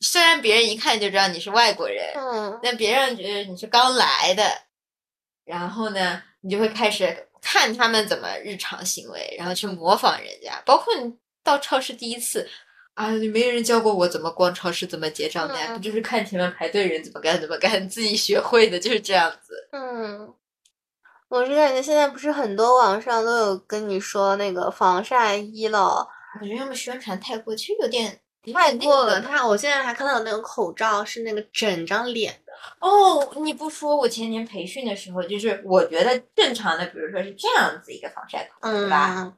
[0.00, 4.44] 虽然别人一看就知道你是外国人，嗯，但别人觉得你是刚来的，
[5.44, 10.62] 然后呢，你就会开始看他们怎么日常行为，然后去模仿人家。
[10.64, 12.48] 包括你到超市第一次，
[12.94, 19.68] 啊，没人教过我怎么逛超市，怎么结账的呀，嗯不就是看前面排队人怎么干怎么干，自己学会的，就是这样子。
[19.72, 20.32] 嗯，
[21.32, 26.06] 我是感觉现在不是很多网上都有跟你说那个防晒衣了，
[26.38, 28.20] 我觉得他们宣传太过，其实有点
[28.52, 29.18] 太过了。
[29.18, 39.22] 那个他我现在还看到有那个口罩是那个整张脸的，哦，你不说，我前年培训的时候，就是我觉得正常的，比如说是这样子一个防晒口，对吧？
[39.22, 39.34] 嗯，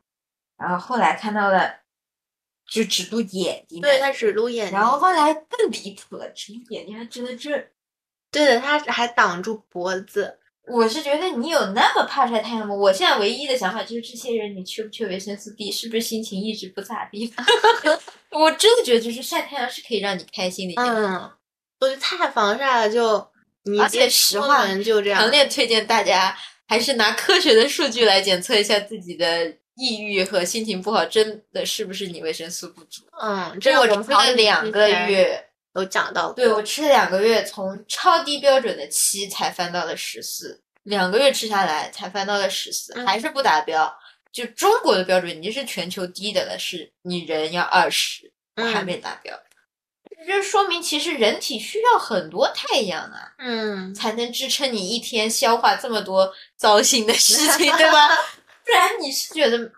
[0.59, 1.77] 然后后来看到了，
[2.69, 7.51] 就只露眼睛，对，他只露眼睛，然后后来更离谱了，只露眼睛还遮了这。
[8.33, 10.41] 对的，它还挡住脖子。
[10.67, 12.75] 我是觉得你有那么怕晒太阳吗？
[12.75, 15.71] 我现在唯一的想法就是，这些人你缺不缺维生素 D？
[15.71, 17.33] 是不是心情一直不咋地？
[18.31, 20.93] 我真的觉得，就是晒太阳是可以让你开心的一件事。
[20.93, 21.31] 嗯，
[21.81, 23.27] 我觉得太防晒了就，
[23.65, 25.31] 你而且实话就这样强。
[25.31, 29.47] 烈推荐大家还是拿科学的数据来检测一下自己的
[29.77, 33.03] 抑郁和心情不好，真的是不是你维生素不足？
[33.23, 36.35] 嗯，这这我吃了两个月，有讲到过。
[36.35, 43.93] 对我吃了两个月，从超低标准的七才翻到了十四，两个月吃下来才翻到了十四、嗯还是不达标。
[44.33, 49.39] 就中国的标准已经是全球低的了，是你人要二十，还嗯没达标。
[50.27, 53.35] 这说明其实人体需要很多太阳啊。
[53.39, 58.09] 嗯，才能支撑你一天消化这么多糟心的事情，对吧？
[58.65, 59.71] 不然你是觉得，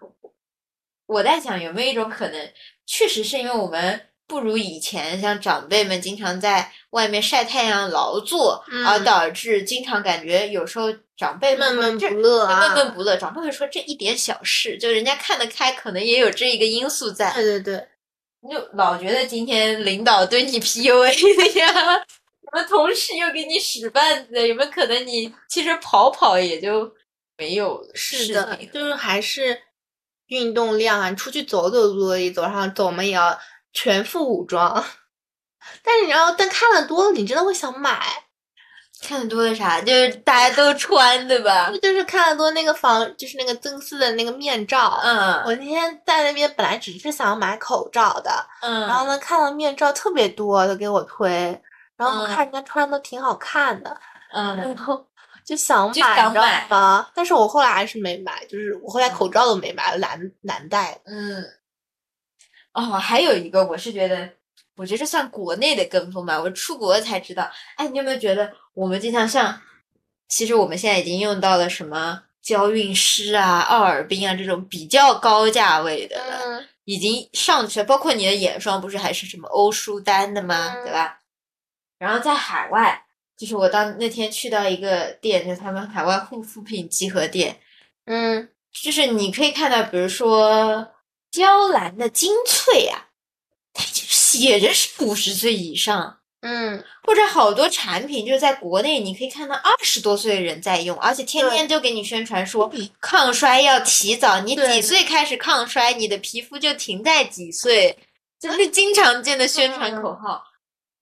[1.06, 2.52] 我在想有没有一种可能，
[2.86, 9.04] 确实是因为我们不如以前，像长辈们经常在外面晒太阳劳作，而嗯。
[9.04, 17.32] 导致经常感觉有时候长辈们闷闷不乐啊，闷闷不乐，长辈会说这一点小事，就人家看得开，可能也有这一个因素在。
[17.32, 17.88] 对对对，
[18.42, 26.92] 你就老觉得今天领导对你 PUA 的呀，什么同事又给你使绊子，有没有可能你其实跑跑也就
[27.36, 29.56] 没有是的，就是还是
[30.26, 33.38] 运动量啊，你出去走走路一走上走，我们也要
[33.76, 34.84] 全副武装。
[35.84, 38.00] 但是你知道但看了多了，你真的会想买。
[39.02, 41.70] 看的多的啥，就是大家都穿，对吧？
[41.82, 44.98] 就是看的多那个防，就是那个增丝的那个面罩。
[45.04, 51.60] 嗯我那天在那边本来只是想要买口罩的，嗯，然后呢看到面罩特别多就给我推，
[51.96, 53.94] 然后看人家穿的挺好看的，
[54.32, 55.06] 嗯然后
[55.44, 57.06] 就想就买，你知道想买吗？
[57.14, 60.98] 但是我后来还是没买，就是我后来口罩都没买，懒懒戴。
[61.04, 61.44] 嗯，
[62.76, 64.28] 哦，还有一个，我是觉得，
[64.76, 66.38] 我觉得这算国内的跟风吧。
[66.38, 69.58] 我出国才知道，哎，你有没有觉得我们经常像，
[70.28, 77.86] 其实我们现在已经用到了什么娇韵诗啊、奥尔滨啊这种比较高价位的了，嗯已经上去了。
[77.86, 80.74] 包括你的眼霜，不是还是什么欧舒丹的吗？
[80.76, 81.18] 嗯对吧？
[81.98, 83.02] 然后在海外，
[83.38, 87.58] 就是我当那天去到一个店，就是他们海外护肤品集合店，
[88.04, 90.86] 嗯就是你可以看到，比如说
[91.36, 93.08] 娇兰的精粹啊，
[93.74, 107.98] 它就写着是五十岁以上，嗯，或者好多产品就是在国内你可以看到二十多岁的人在用，而且天天就给你宣传说抗衰要提早，你几岁开始抗衰，你的皮肤就停在几岁，
[108.40, 110.42] 这是经常见的宣传口号。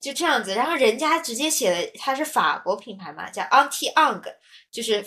[0.00, 4.20] 就这样子，然后人家直接写的，它是法国品牌嘛，叫 anti ang，
[4.70, 5.02] 就是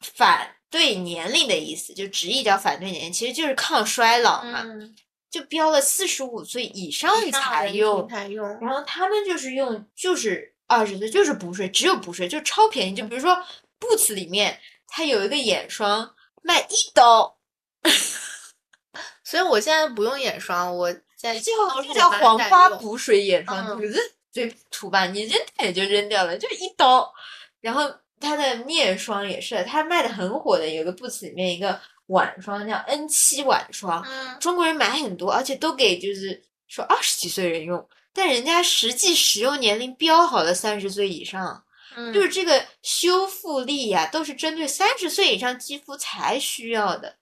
[0.00, 4.94] 反对年龄的意思，就直译叫反对年龄，其实就是抗衰老嘛，嗯，
[5.30, 8.46] 就标了四十五岁以上才用，才用。
[8.60, 13.36] 然后他们就是用就是二十岁就是补水，只有补水就超便宜，就比如说
[13.78, 17.38] Boots 里面它有一个眼霜卖一刀，
[19.24, 24.02] 所以我现在不用眼霜，我现在叫都是叫黄花补水眼霜，嗯你扔
[24.32, 27.12] 嘴涂吧，你扔掉也就扔掉了，就一刀。
[27.60, 41.64] 然后它的面霜也是，它卖的很火的，有个 Boots 里面一个晚霜叫 N 七晚霜，嗯，中国人买很多，而且都给就是说二十几岁人用，但人家实际使用年龄标好了三十岁以上，
[41.96, 47.16] 嗯就是这个修复力呀、都是针对三十岁以上肌肤才需要的，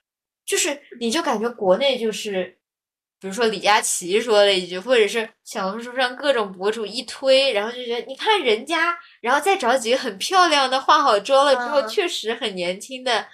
[0.47, 2.59] 就是你就感觉国内就是。
[3.25, 13.27] 比如说李佳琦说了一句，或者是小红书上各种博主一推，然后就觉得你看人家，然后再找几个很漂亮的化好妆了之后，嗯确实很年轻的，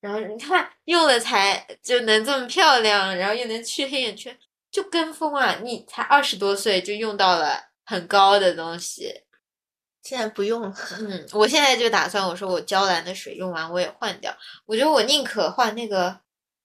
[0.00, 4.34] 然后你看用了才就能这么漂亮，然后又能去黑眼圈，
[4.70, 5.58] 就跟风啊！
[5.62, 9.12] 你才二十多岁就用到了很高的东西，
[10.02, 10.74] 现在不用了。
[11.00, 16.18] 嗯，我现在就打算，我说我娇兰的水用完我也换掉，我觉得我宁可换那个，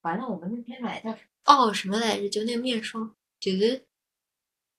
[0.03, 1.13] 完了我们那天买的
[1.49, 3.85] 哦什么来着，就那个面霜，就是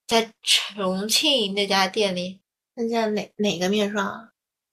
[0.07, 2.41] 在重庆那家店里，
[2.75, 4.29] 那叫哪哪个面霜啊？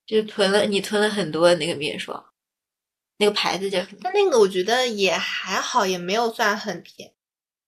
[0.06, 2.32] 就囤了你囤了很多的那个面霜，
[3.18, 4.00] 那个牌子叫什么？
[4.04, 7.14] 但那个我觉得也还好，也没有算很便宜。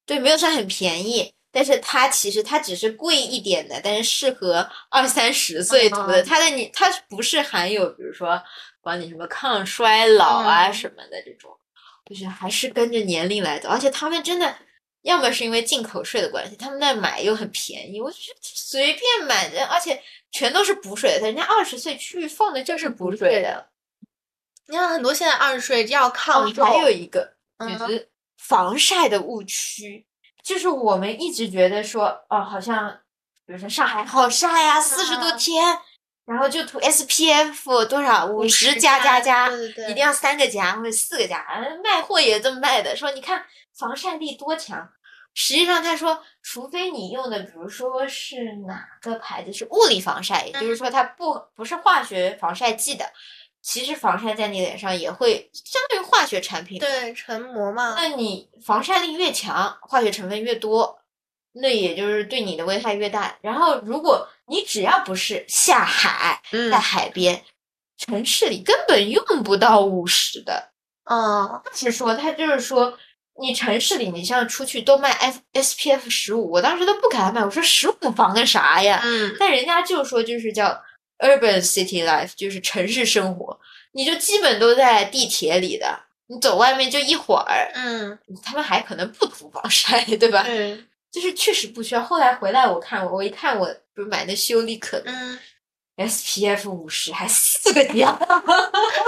[0.06, 6.22] 对，没有算很便宜，但是它其实它只是贵一点的，但是适合二三十岁涂的。
[6.22, 8.42] 嗯它的你它不是含有比如说
[8.80, 11.59] 管你什么抗衰老啊嗯什么的这种，
[12.10, 13.70] 就是还是跟着年龄来走。
[13.70, 14.56] 而且他们真的，
[15.04, 23.70] 要么是因为进口税的关系，他们那买又很便宜，我觉得随便买的，而且全都是补水的，人家二十岁去放的就是补水的。
[24.68, 27.22] 你看很多现在二十岁要抗哦，皱，还有一个
[27.60, 30.06] 就嗯是防晒的误区，
[30.44, 33.00] 就是我们一直觉得说，哦，好像
[33.46, 35.80] 比如说上海好晒呀、四十多嗯天，
[36.30, 43.44] 然后就涂 SPF 多少五十50加加加，对对对，一定要三个加或者四个加，嗯卖货也这么卖的，说你看
[43.76, 44.88] 防晒力多强。
[45.36, 53.06] 实际上，他说，除非你用的，比如说是哪个牌子是物理防晒，也就是说它不不是化学防晒剂的，
[53.62, 56.80] 其实防晒在你脸上也会相当于化学产品。
[56.80, 60.99] 对成膜嘛，那你防晒力越强，化学成分越多，
[61.62, 63.36] 那也就是对你的危害越大。
[63.42, 67.44] 然后，如果你只要不是下海，嗯在海边，
[67.98, 70.72] 城市里根本用不到五十的。
[71.06, 72.98] 嗯是说，他就是说，
[73.42, 79.02] 你城市里，你像出去都卖 F SPF 十五，我当时都不敢买，我说十五防个啥呀？
[79.04, 80.68] 嗯但人家就说就是叫
[81.20, 83.60] urban city life，就是城市生活，
[83.94, 90.44] 你就基本都在地铁里的，你走外面就一会儿，嗯他们还可能不涂防 晒，对吧？
[90.48, 92.02] 嗯就是确实不需要。
[92.04, 95.40] 后来回来我看我，我一看我不是买的修丽可嗯
[95.98, 98.08] ，SPF 五十还四个点，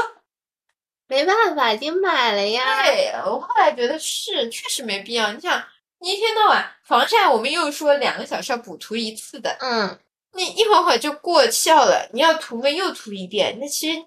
[1.07, 5.31] 没办法，已经买了呀，对我后来觉得是确实没必要。
[5.31, 5.63] 你想，
[5.99, 9.99] 你一天到晚防晒，我们又说两个小时要补涂一次的，嗯
[10.33, 14.01] 你一会儿会儿就过效了，你要涂嘛又涂一遍，那其实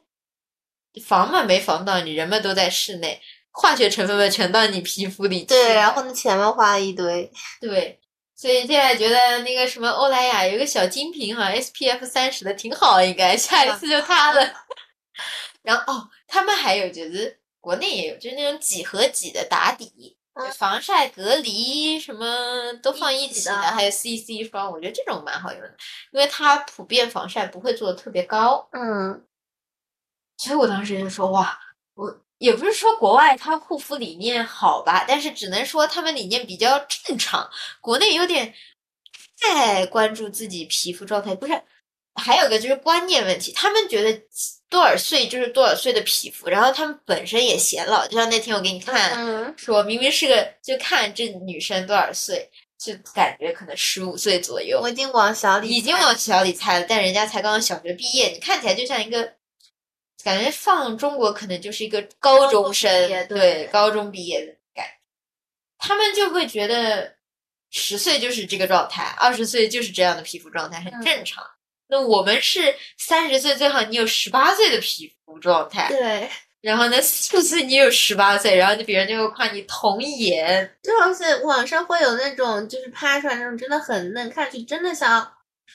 [1.05, 3.21] 防嘛没防到你，人们都在室内，
[3.55, 5.47] 化学成分嘛全到你皮肤里去。
[5.47, 8.01] 对，然后那钱嘛花了一堆，对，
[8.35, 14.53] 所以现在觉得那个什么欧莱雅有个小金瓶哈，SPF 三十的挺好，应该下一次就它了。
[15.63, 25.77] 然后哦，他们还有就是国内也有，就是那种几何几的打底，嗯防晒、隔离什么都放一起的，一起的还有 CC 霜，我觉得这种蛮好用的，
[26.11, 28.69] 因为它普遍防晒不会做的特别高。
[28.73, 29.25] 嗯
[30.37, 31.57] 所以我当时就说哇，
[31.95, 37.49] 我也不是说国外它护肤理念好吧，但是只能说他们理念比较正常，
[37.81, 38.53] 国内有点
[39.41, 41.63] 太关注自己皮肤状态，不是。
[42.17, 44.23] 还有个就是观念问题，他们觉得
[44.69, 59.33] 多少岁就是多少岁的皮肤，然后他们本身也显老，就像那天我给你看，嗯说明明是个就看这女生多少岁，就感觉可能十五岁左右我，已经往小里已经猜往小里猜了，但人家才刚刚小学毕业，你看起来就像一个，
[60.25, 63.25] 感觉放中国可能就是一个高中生，对。
[63.27, 64.93] 对高中毕业的感觉，
[65.79, 67.15] 他们就会觉得
[67.71, 71.03] 十岁就是这个状态，二十岁就是这样的皮肤状态，很嗯。
[71.05, 71.45] 正常。
[71.87, 76.31] 那我们是三十岁，最好你有十八岁的皮肤状态，对，
[76.63, 85.31] 然后呢，四十岁你有十八岁，然后就别人就会夸你童颜，就而且网上会有那种就是拍出来那种真的很嫩，看上去真的像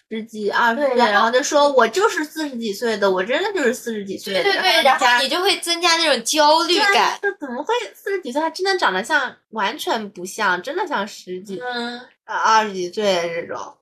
[0.10, 7.19] 十几二十岁，对然后就说我就是四十几岁的，我真的就是四十几岁的，对对对，然后你就会增加那种焦虑感。
[7.22, 13.78] 这怎么会四十几岁还真的长得像，完全不像，真的像十几、嗯，啊二十几岁的这种。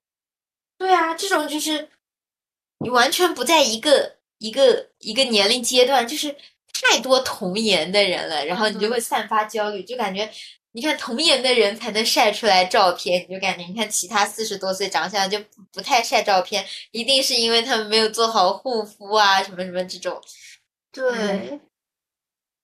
[0.76, 1.88] 对啊，这种就是
[2.78, 6.36] 你完全不在一个一个一个年龄阶段，就是
[6.80, 10.30] 太多童颜的人了，然后你就会散发焦虑，就感觉
[10.72, 20.20] 你看童颜的人才能晒出来照片，你就感觉你看其他四十多岁长相就不不太晒照片，一定是因为他们没有做好护肤啊，什么什么这种，
[20.92, 21.58] 对，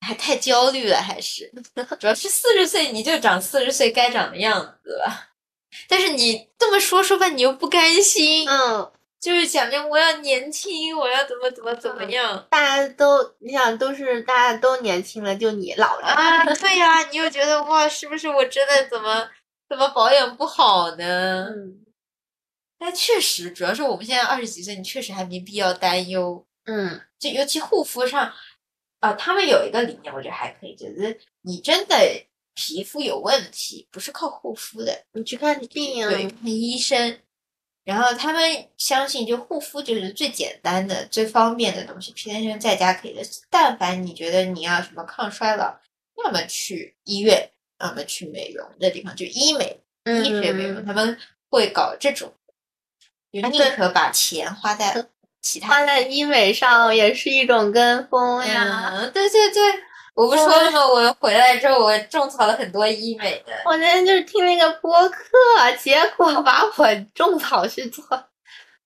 [0.01, 1.51] 还太焦虑了，还是
[1.99, 5.31] 主要是四十岁你就长四十岁该长的样子吧。
[5.89, 8.93] 但是你这么说说吧，你又不甘心，嗯，
[9.25, 16.09] 就是想着我要年轻，我要怎么怎么怎么样大家都你想都是大家都年轻了，就你老了。
[16.09, 16.45] 啊？
[16.57, 19.27] 对呀、你又觉得哇，是不是我真的怎么
[19.67, 21.47] 怎么保养不好呢？
[21.57, 21.81] 嗯
[22.79, 26.45] 但确实，主要是我们现在二十几岁，你确实还没必要担忧。
[26.67, 28.31] 嗯就尤其护肤上，
[29.01, 31.97] 啊、他们有一个理念，我觉得还可以，就是你真的
[32.53, 37.19] 皮肤有问题，不是靠护肤的，你去看病，对，看医生。
[37.85, 38.43] 然后他们
[38.79, 43.23] 相信，就护肤就是最简单的、最方便的东西，天生在家可以的。
[43.51, 45.79] 但凡你觉得你要什么抗衰老，
[46.25, 51.19] 要么去医院，要么去美容的地方，就医美、医学美容，嗯，他们
[51.51, 52.33] 会搞这种，
[53.31, 55.07] 就宁可把钱花在
[55.43, 58.93] 其他花在医美上也是一种跟风呀。
[58.95, 59.63] 嗯，对对对，
[60.15, 60.87] 我不说了吗？
[60.87, 63.53] 我回来之后，我种草了很多医美的。
[63.65, 65.19] 我那天就是听那个播客，
[65.81, 68.05] 结果把我种草去做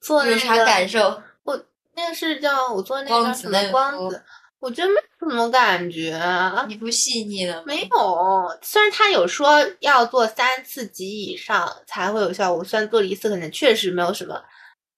[0.00, 1.22] 做那有啥感受？
[1.44, 1.58] 我
[1.94, 4.22] 那个是叫我做那个叫什么光子，
[4.58, 6.18] 我觉得没什么感觉。
[6.66, 7.62] 你不细腻的吗？
[7.66, 14.42] 没有，虽然他有说要做三次及以上才会有效果，虽然做了一次可能确实没有什么，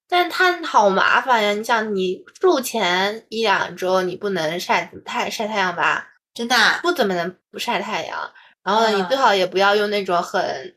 [0.09, 1.53] 但它好麻烦呀！
[1.55, 6.07] 你想，你术前一两周你不能晒太晒太阳吧？
[6.41, 6.81] 真的啊？
[6.83, 8.19] 不怎么能不晒太阳。
[8.63, 10.75] 然后呢，你嗯最好也不要用那种很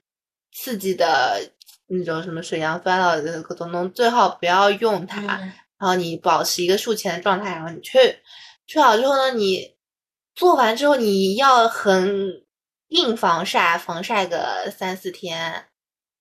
[0.52, 1.40] 刺激的
[1.88, 5.22] 那种什么水杨酸了的各种东，最好不要用它。
[5.38, 7.98] 嗯然后你保持一个术前的状态，然后你去
[8.68, 9.76] 去好之后呢，你
[10.36, 12.44] 做完之后你要很
[12.90, 15.66] 硬防晒，防晒个三四天。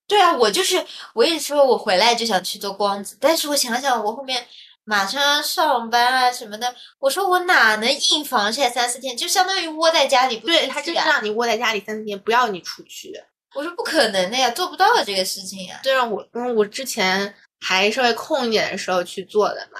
[0.08, 0.84] 对啊，我就是
[1.14, 4.44] 我也说，我回来就想去做光子，但是我想想，我后面
[4.84, 13.12] 马上要上班啊什么的，我说我哪能硬防晒三四天，就相当于窝在家里不对，他就是让你窝在家里三四天，不要你出去。
[13.54, 15.80] 我说不可能的呀，做不到这个事情呀。
[15.82, 19.78] 对啊我，因为我之前还稍微空一点的时候去做的嘛，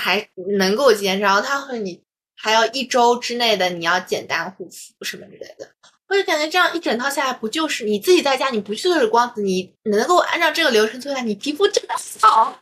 [0.00, 0.26] 还
[0.58, 1.22] 能够坚持。
[1.22, 2.02] 然后他会你
[2.36, 5.68] 还要一周之内的你要简单护肤什么之类的。
[6.06, 12.60] 我就感觉这样一整套下来，不就是你自己在家，你不去做日光子，你能够按照这个流程做下来，你皮肤真的好，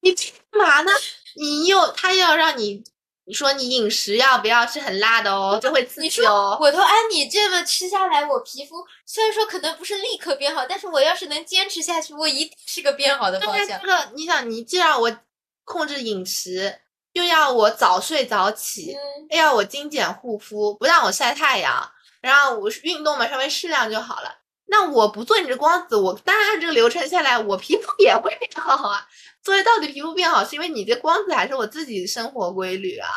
[0.00, 0.92] 你干嘛呢？
[1.34, 2.84] 你又他又要让你，
[3.24, 6.58] 你说你饮食要不要是很辣的哦，就会刺你说激哦。
[6.60, 8.76] 我都按你这么吃下来，我皮肤
[9.06, 13.86] 虽然说可能不是立刻变好，但是我要是能坚持下去，我一定是个变好的方向但是这。
[13.86, 15.16] 个，你想，你既让我
[15.64, 16.80] 控制饮食，
[17.12, 21.90] 又要我早睡早起，嗯，又要我精简护肤，不让我晒太阳，
[22.20, 24.41] 然后我运动嘛，稍微适量就好了。
[24.72, 29.06] 那我不做你这光子，我当然按这个流程下来，我皮肤也会变好啊。
[29.44, 33.08] 所以到底皮肤变好，是因为你这光子还是我自己生活规律啊？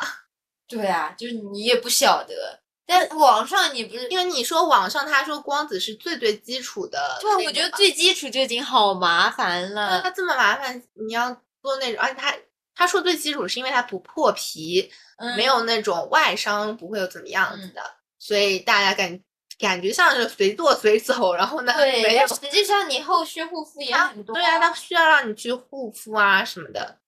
[0.67, 9.91] 对啊，就是你也不晓得，但网上你不是因为你说网上他说光子是最最基础的对，我觉得最基础就已经好麻烦了。
[9.91, 11.31] 那它这么麻烦，你要
[11.61, 12.35] 做那种，而且他
[12.75, 17.81] 他说最基础是因为它不破皮，嗯没有那种外伤，不会有怎么样子的，
[18.19, 19.17] 所以大家感
[19.57, 24.33] 感觉像是随做随走，然后呢，对，没有实际上你后续护肤也很多。
[24.35, 26.99] 对啊，他需要让你去护肤啊什么的。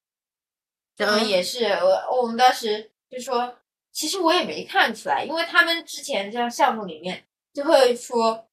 [0.99, 3.55] 我们也是，我我们当时就说，
[3.91, 8.47] 其实我也没看出来，因为他们之前这样项目里面就会说，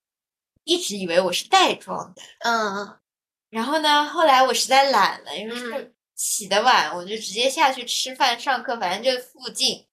[0.65, 2.99] 一直以为我是带妆的，嗯
[3.51, 9.87] 然后呢，后来我实在懒了，因为起得晚，我就直接下去吃饭上课，反正就附近，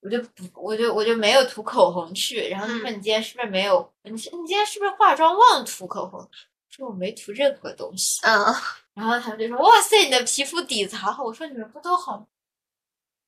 [0.00, 2.48] 我就不，我就我就没有涂口红去。
[2.48, 3.92] 然后他说嗯你今天是不是没有？
[4.02, 6.26] 你是你今天是不是化妆忘涂口红？
[6.70, 8.20] 说我没涂任何东西。
[8.22, 8.54] 嗯
[8.94, 12.26] 然后他们就说：“哇塞，你的皮肤底子好好。”我说：“你们不都好吗？”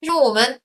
[0.02, 0.60] 就是我们，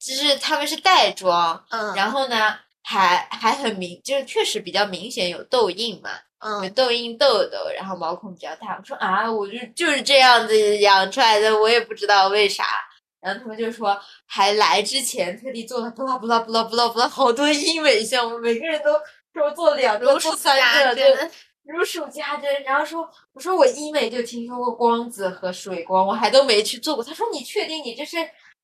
[0.00, 8.76] 就是他们是带妆，嗯，然后呢还还很明，就是确实比较明显有痘印嘛，嗯有嗯痘印痘痘，然后毛孔比较大。
[8.78, 12.64] 我说啊，我就就是这样子养出来的，我也不知道为啥。
[13.20, 18.92] 然后他们就说，还来之前特地做了不啦不啦不啦不啦不啦好多医美项目，每个人都
[19.32, 21.30] 说做两个、如做三个，对
[21.64, 22.62] 如数家珍。
[22.62, 27.04] 然后说，我说我医美就听说过光子和水光，我还都没去做过。
[27.04, 28.16] 他说你确定你这是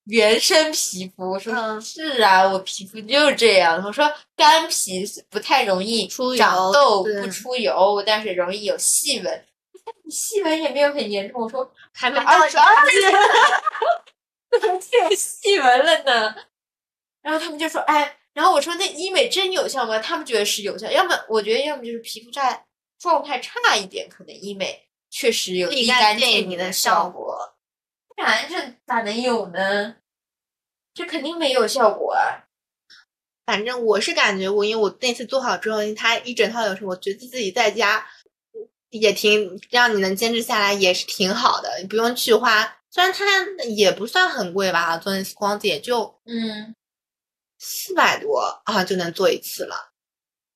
[0.05, 1.33] 原生皮肤？
[1.33, 3.83] 我说、嗯是啊，我皮肤就是这样。
[3.85, 9.45] 我说干皮不太容易出长痘，对不出油，但是容易有细纹。
[10.05, 11.43] 你 细纹也没有很严重。
[11.43, 13.13] 我说还没到二十二岁，
[14.61, 16.35] 怎么就有细纹了呢？
[17.23, 19.99] 然后他们就说，哎，然后我说那医美真有效吗？
[19.99, 22.65] 他们觉得是有效，要么我觉得要么就是皮肤差
[22.99, 27.55] 状态差一点，可能医美确实有立竿见影的效效果，
[28.15, 29.97] 不然这咋能有呢？
[30.93, 32.45] 这肯定没有效果啊！
[33.47, 38.07] 反正我是感觉我，因为我那次做好之后，它一整套流程，我觉得自己在家
[38.91, 42.79] 也挺让你能坚持下来，也是挺好的，你不用去花。
[42.95, 43.25] 虽然它
[43.65, 46.73] 也不算很贵吧，做那次光子也就嗯，
[47.59, 49.91] 四百多啊，就能做一次了。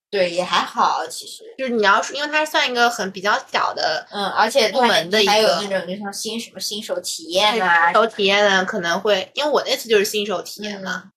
[0.09, 11.11] 对，也还好，其实，就是你要说因为它算一个很比较小的嗯，而且部门的一还有个那种就像新什么新手体验啊新，手体验呢，可能会因为我那次就是新手体验嘛，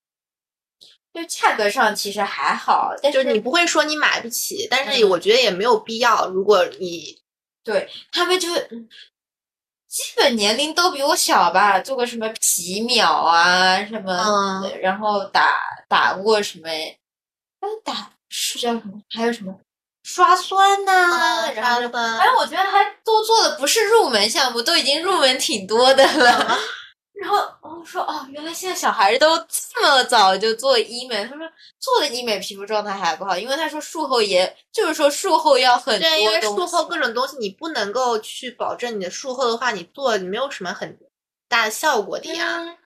[1.14, 6.28] 就价格上其实还好，但就是你不会说你买不起，但是嗯我觉得也没有必要。
[6.28, 7.22] 如果你
[7.62, 8.88] 对他们就嗯
[9.92, 14.10] 基本年龄都比我小吧，做过什么皮秒啊什么，
[14.64, 15.54] 嗯然后打
[15.86, 18.94] 打过什么，哎打是叫什么？
[19.14, 19.54] 还有什么
[20.02, 26.58] 刷酸呐、嗯然后反正我觉得还都做的不是入门项目，都已经入门挺多的了。
[27.22, 31.24] 然后后我说哦，原来现在小孩都这么早就做医美。
[31.24, 31.48] 他说
[31.78, 40.98] 做了医美皮肤状态还不好，因为他说术后也就是说术后要很多对，因为术后各种东西你不能够去保证你的术后的话，你做你没有什么很
[41.48, 42.58] 大的效果的呀。
[42.58, 42.76] 嗯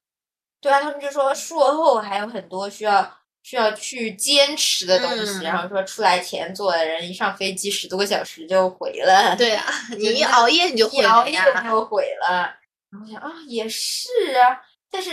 [0.60, 3.08] 对啊，他们就说术后还有很多需要
[3.42, 9.64] 需要去坚持的东西，嗯然后说出来前做的人一上飞机十多个小时就毁了，对啊，
[9.96, 11.38] 你一熬夜你就一熬夜。
[11.64, 12.52] 就毁了。
[12.96, 14.08] 然后我想啊，也是
[14.40, 15.10] 啊，但是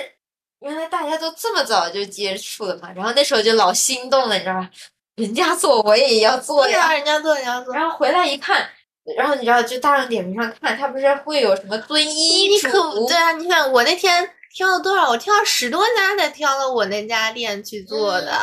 [0.59, 4.69] 原来大家都这么早就接触了嘛，然后那时候就老心动了，你知道吧？
[5.15, 7.73] 人家做我也要做呀，人家做人家做。
[7.73, 8.69] 然后回来一看。
[9.17, 15.09] 然后你知道，就大众点评上看，它不是会有什么遵医你嘱可对啊，你看我那天挑了多少？
[15.09, 18.39] 我挑了十多家才挑了我那家店去做的。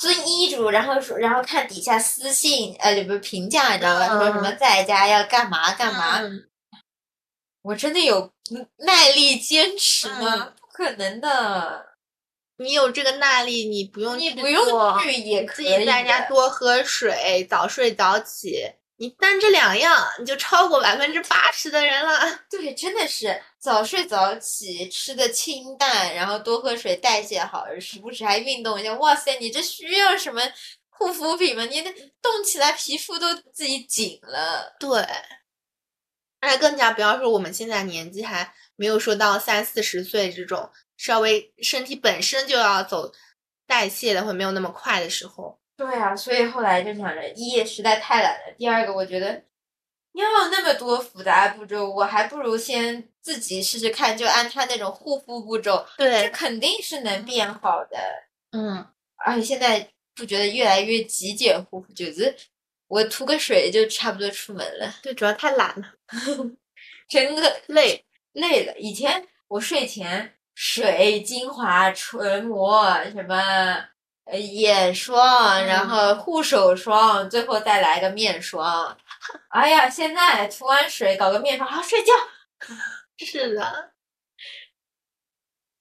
[0.00, 4.08] 遵医嘱，然后说，然后看底下私信，呃，就不是评价，你知道吧？
[4.08, 6.18] 说什么嗯在家要干嘛干嘛？
[6.22, 6.42] 嗯
[7.62, 8.32] 我真的有
[8.78, 10.34] 耐力坚持吗？
[10.34, 11.86] 嗯不可能的，
[12.56, 18.72] 你有这个耐力，你不用去你不用去也可自以己在家多喝水，早睡早起。
[18.96, 22.20] 你单这两样，你就超过百分之八十的人了。
[22.50, 28.94] 对，真的是早睡早起，吃的清淡，然后多喝水，代谢好，时不时还运动一下。
[28.94, 30.40] 哇塞，你这需要什么
[30.88, 31.64] 护肤品吗？
[31.64, 31.90] 你那
[32.22, 34.76] 动起来皮肤都自己紧了。
[34.78, 35.02] 对，
[36.40, 43.12] 而且更加不要说我们现在年纪还没有说到三四十岁这种稍微身体本身就要走
[43.66, 45.58] 代谢的会没有那么快的时候。
[45.76, 49.42] 对啊，所以后来就想着，一实在太懒了，第二个我觉得
[50.12, 57.98] 要那么多复杂步骤，我还不如先自己试试看，就按他那种护肤步骤，这对，肯定是能变好的。
[58.52, 58.86] 嗯，
[59.24, 62.36] 而且现在不觉得越来越极简护肤，就是
[62.90, 65.86] 我涂个水就差不多出门了，对，主要太懒了，
[67.08, 68.04] 真的累。
[68.32, 68.76] 累了。
[68.78, 73.34] 以前我睡前水、精华、唇膜什么。
[74.26, 78.96] 呃，眼霜，然嗯后护手霜，最后再来个面霜。
[79.48, 82.12] 哎呀，现在涂完水搞个面霜，好睡觉，
[83.18, 83.90] 是的，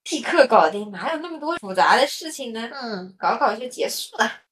[0.09, 2.67] 立刻搞定，哪有那么多复杂的事情呢？
[2.73, 4.48] 嗯，搞搞就结束了。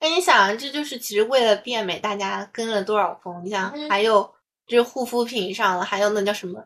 [0.00, 3.44] 那你想，这就是其实为了变美，大家跟了多少风？
[3.44, 4.34] 你想，嗯还有
[4.66, 6.64] 就是护肤品上了，还有那叫什么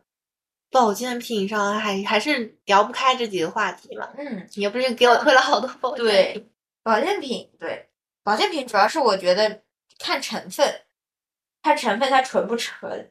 [0.70, 4.08] 保健品上了，还还是聊不开这几个话题嘛。
[4.16, 6.06] 嗯，也不是给我推了好多保健品？
[6.06, 6.48] 对，
[6.82, 7.88] 保健品，对，
[8.22, 9.62] 保健品主要是我觉得
[9.98, 10.82] 看成分，
[11.62, 13.10] 看成分它纯不纯。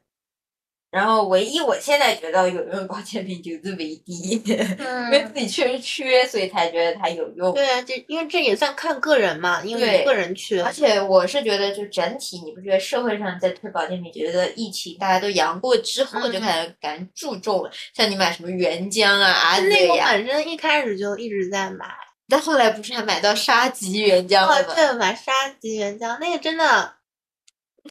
[0.93, 7.51] 然后唯一我现在觉得有用的保健品就是维 D，因为嗯，自己确实缺，所以才觉得它有用。
[7.51, 10.71] 对啊，这因为这也算看个人嘛，因为个人缺而。
[10.71, 21.85] 且我是觉得，就整体，你不觉得社会上在推保健品，觉得疫情大家都阳过之后，就嗯开始感觉注重了，像你买什么原浆啊、阿那个瑞呀，本身一开始就一直在买，
[22.29, 24.61] 但后来不是还买到沙棘原浆吗？
[24.61, 26.93] 对，买沙棘原浆那个真的，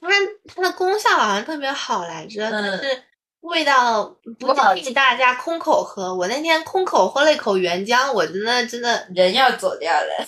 [0.02, 3.02] 它它的功效好像特别好来着，但嗯是
[3.40, 4.04] 味道
[4.38, 6.14] 不建议大家空口喝。
[6.14, 10.26] 我那天空口喝了一口原浆，我真的真的，人要走掉了。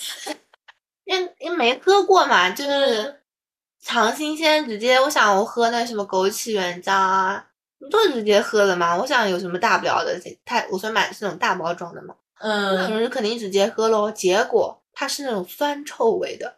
[1.05, 3.21] 因为因为没喝过嘛，嗯就是
[3.83, 7.45] 尝新鲜，直接我想我喝那什么枸杞原浆啊，
[7.91, 8.97] 就直接喝了嘛。
[8.97, 12.15] 我想有什么大不了的，太我说买的是那种大包装的嘛。
[12.41, 16.57] 嗯，有人肯定直接喝喽，结果它是那种酸臭味的，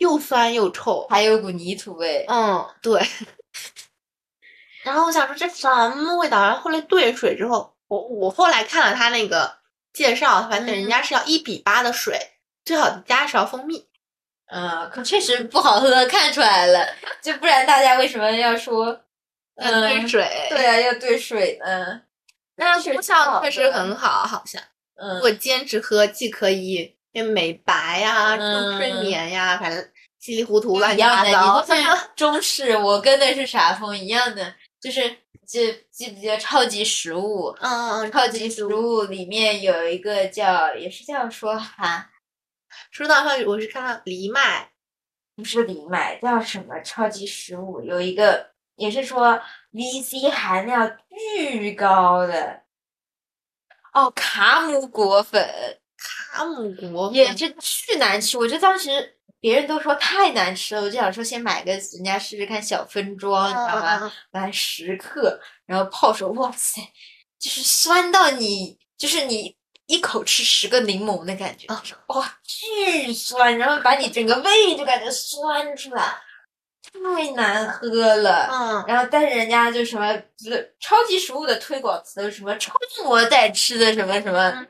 [0.00, 1.06] 又酸又臭。
[1.08, 2.24] 还有股泥土味。
[2.28, 3.00] 嗯，对。
[4.82, 6.40] 然后我想说这什么味道？
[6.42, 9.58] 然后后来兑水之后，我我后来看了他那个
[9.92, 12.18] 介绍，发现人家是要一比八的水，
[12.64, 13.86] 最好加一勺蜂蜜。
[14.46, 16.86] 嗯，可确实不好喝，看出来了。
[17.22, 18.86] 就不然大家为什么要说，
[19.56, 22.02] 呃嗯，兑水，对啊，要兑水呢？
[22.56, 24.60] 但是功效确实很好，好像
[24.96, 28.42] 如嗯，果坚持喝，既可以美白呀、助
[28.78, 31.64] 睡嗯眠呀，反正稀里糊涂乱七八糟。
[31.64, 31.82] 你不是
[32.14, 35.02] 中式，我跟的是啥风一样的，就是
[35.46, 37.54] 记记不记得超级食物？
[37.60, 42.10] 嗯嗯，超级食物里面有一个叫，也是叫说哈，
[42.92, 44.70] 说到上，我是看到藜麦，
[45.34, 47.80] 不是藜麦，叫什么超级食物？
[47.82, 49.40] 有一个也是说
[49.72, 52.62] VC 含量巨高的，
[53.92, 63.98] 哦，卡姆果粉卡姆果粉也是巨难吃，我就当时别人都说太难吃了，我就想说先买个人家试试看小分装，你知道吗？
[63.98, 66.80] 嗯嗯来十克，然后泡手，哇塞，
[67.38, 71.66] 就是酸到你，就是你一口吃十个柠檬的感觉，
[72.08, 76.16] 哇，巨酸，然后把你整个胃就感觉酸出来。
[76.92, 78.48] 太难喝了。
[78.50, 80.12] 嗯，然后，但是人家就什么
[80.80, 82.72] 超级食物的推广词什么超
[83.04, 84.66] 模在吃的什么什么，嗯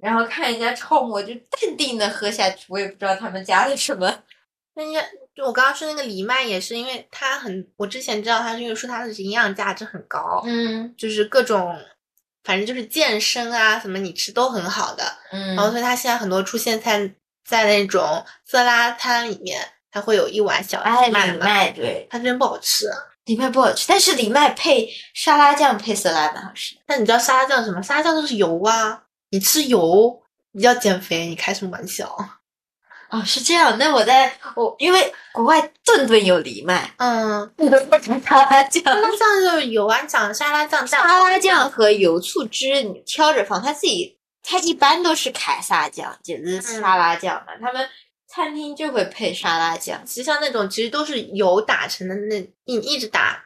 [0.00, 4.06] 然后看人家冲我就淡定的喝下去，我也不知道他们加了什么。
[4.74, 5.00] 人家
[5.34, 11.76] 就我刚刚说那个藜麦也是，因为它很，我之前知道它是因为说它的营养价值很高，嗯就是各种，
[12.44, 15.02] 反正就是健身啊什么你吃都很好的。
[15.32, 17.10] 嗯然后所以它现在很多出现在
[17.44, 22.88] 在那种色拉摊里面，它会有一碗小哎，麦嘛，藜麦对，它真不好吃。
[23.24, 26.80] 藜麦不好吃，但是藜麦配沙拉酱配色拉蛮好吃的。
[26.86, 27.82] 但你知道沙拉酱是什么？
[27.82, 30.22] 沙拉酱都是油啊，你吃油，
[30.52, 32.16] 你要减肥，你开什么玩笑？
[33.10, 33.78] 哦，是这样。
[33.78, 37.50] 那我在我因为国外顿顿有藜麦，嗯，
[38.22, 38.84] 沙拉酱。
[38.84, 47.54] 沙拉酱就是油啊，你讲沙拉酱沙拉酱和油醋汁你挑着放，它自己它一般都是凯撒酱，就是沙拉酱嘛。
[47.58, 47.88] 他们
[48.26, 50.04] 餐厅就会配沙拉酱。
[50.04, 53.42] 其实像那种其实都是油打成的那，你一直打，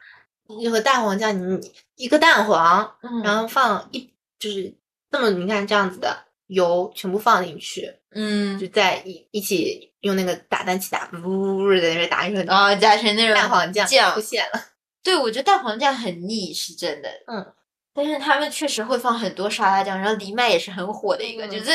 [0.49, 4.75] 你和蛋黄酱，你一个蛋黄，嗯然后放一就是
[5.13, 14.59] 这么你看这样子的油全部放进去，嗯，就在一一起用那个打蛋器打，呜呜呜在那边打一个然后加成那种蛋黄酱酱出现了。
[15.03, 17.09] 对，我觉得蛋黄酱很腻，是真的。
[17.27, 17.45] 嗯，
[17.93, 21.69] 但是他们确实会放很多沙拉酱，然后藜麦也是很火的一个，嗯就是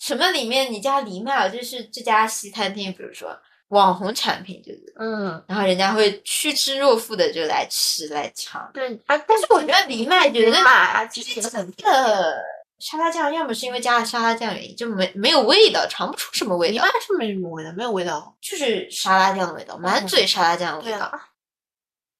[0.00, 3.38] 什么里面你加藜麦啊，就是这家西餐厅，比如说
[3.68, 8.68] 网红产品，就是，嗯，然后人家会趋之若鹜的就来吃来尝。
[8.74, 12.34] 对啊，但是我觉得藜麦觉得马啊，其实也很这个
[12.80, 18.34] 沙拉酱，要么是因为加了沙拉酱原因，就没没有味道，尝不出什么味道一般，是没什么味道，没有味道。
[18.40, 21.12] 就是沙拉酱的味道，满嘴沙拉酱的味道，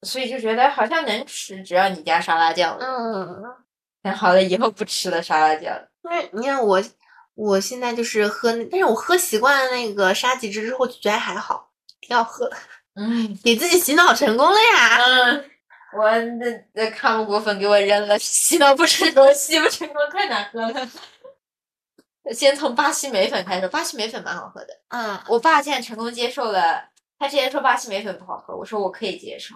[0.03, 2.85] 所以就觉得好像能吃，只要你加沙拉酱了。
[2.87, 3.43] 嗯。
[4.03, 5.79] 那好了，以后不吃了沙拉酱。
[6.05, 6.83] 因为你看我，
[7.35, 12.57] 我现在就是喝那，但是我喝习惯了那个沙棘汁之后，就觉得还好，挺好喝的，
[12.95, 14.97] 嗯给自己洗脑成功了呀。
[15.05, 15.51] 嗯，
[15.93, 20.89] 我那那康姆果粉给我扔了，洗脑不成功，洗不成功，太难喝了。
[22.33, 24.69] 先从巴西莓粉开始，巴西莓粉蛮好喝的。
[24.89, 26.85] 嗯我爸现在成功接受了，
[27.19, 29.55] 他之前说巴西莓粉不好喝，我说我可以接受。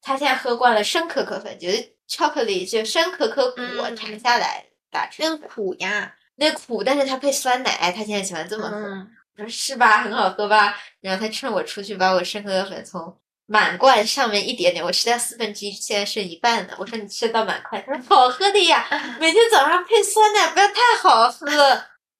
[0.00, 6.14] 他现在喝惯了生可可粉，觉得巧克力就生可可果嗯弹下来打成那苦呀。
[6.36, 8.76] 那苦，但是他配酸奶，他现在喜欢这么喝。
[8.76, 10.76] 嗯我说是吧，很好喝吧？
[11.00, 13.16] 然后他趁我出去把我生可可粉从
[13.52, 16.74] 满罐上面一点点，我吃掉四分之一，现在剩一半了。
[16.78, 18.88] 我说你吃到满块，他说好喝的呀，
[19.20, 21.46] 每天早上配酸奶不要太好喝。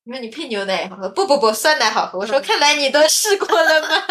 [0.04, 2.18] 你说你配牛奶也好喝，不不不，酸奶好喝。
[2.18, 4.04] 我说看来你都试过了吗？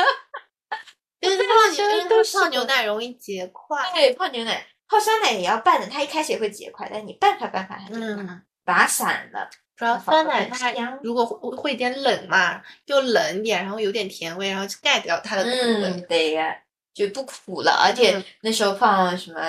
[1.20, 3.78] 因 为泡牛，因为都是泡牛奶容易结块。
[3.94, 9.48] 对，泡牛奶、泡酸奶也要拌的，它一开始也会结块，但你拌它拌它，它就嗯，打散了。
[9.78, 10.72] 主要酸奶它
[11.04, 15.84] 如果会会有点冷嘛，又冷一点，然后有点甜味，然后就盖掉它的苦味。
[15.84, 16.56] 嗯，对呀，
[16.94, 19.42] 就不苦了，而且嗯那时候放什么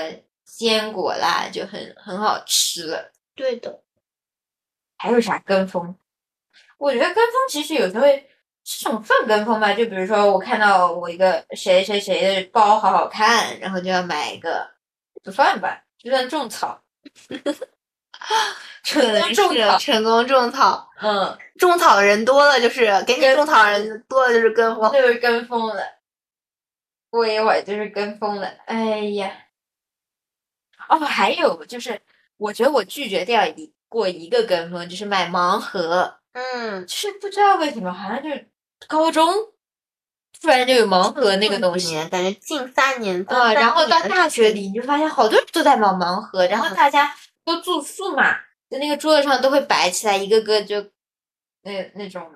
[0.44, 3.10] 坚果啦，就很很好吃了。
[3.34, 3.80] 对的。
[4.98, 5.94] 还有啥跟风？
[6.78, 8.28] 我觉得跟风其实有时候会
[8.64, 14.68] 是种泛跟风吧，就比如说我看到我一个谁谁谁的包好好看，然后就要买一个，
[15.24, 16.80] 不算吧，就算种草。
[18.84, 24.92] 成功种草，成功种草，嗯，种草的人多了就是给你种草的人多了就是跟风。
[24.92, 25.82] 就是跟风了。
[27.12, 29.30] 过一会儿就是跟风了，哎呀。
[30.88, 32.00] 哦，还有就是，
[32.38, 38.50] 我觉得我拒绝掉一过一个跟风，就是买盲盒，嗯，就是不知道为什么，好像就是
[38.88, 39.30] 高中
[40.40, 43.22] 突然就有盲盒那个东西，感觉近三年。
[43.28, 46.74] 啊、然后到到大学里，你就发现好多人都在买盲盒，然后嗯。
[46.74, 48.34] 大家都住宿嘛，
[48.70, 50.80] 在那个桌子上都会摆起来一个个就
[51.62, 52.34] 那那种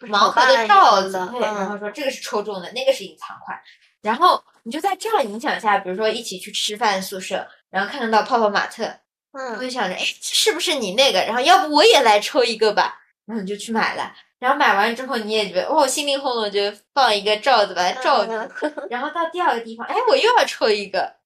[0.00, 3.60] 盲盒的罩子，对，然后嗯说这个是抽中的，那个是隐藏款，
[4.02, 8.84] 然后你就在这样影响下，比如说一起去吃饭宿舍，然后看得到泡泡玛特，
[9.32, 11.20] 嗯我嗯就想着，哎，是不是你那个？
[11.20, 14.12] 然后要不我也来抽一个吧，然后你就去买了。
[14.38, 16.60] 然后买完之后，你也觉得哦，心灵轰动，就
[16.94, 18.32] 放一个罩子把它罩住。
[18.32, 18.50] 嗯
[18.88, 21.16] 然后到第二个地方，哎，我又要抽一个。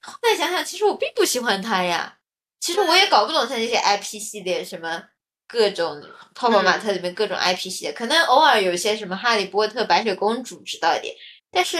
[0.00, 2.18] 后来想想，其实我并不喜欢它呀。
[2.60, 5.02] 其实我也搞不懂它那些 IP 系列什么
[5.48, 6.00] 各种
[6.34, 11.14] 泡泡玛特里面各种 IP 系列，可能偶尔有一些什么哈利波特、白雪公主知道一点，
[11.50, 11.76] 但是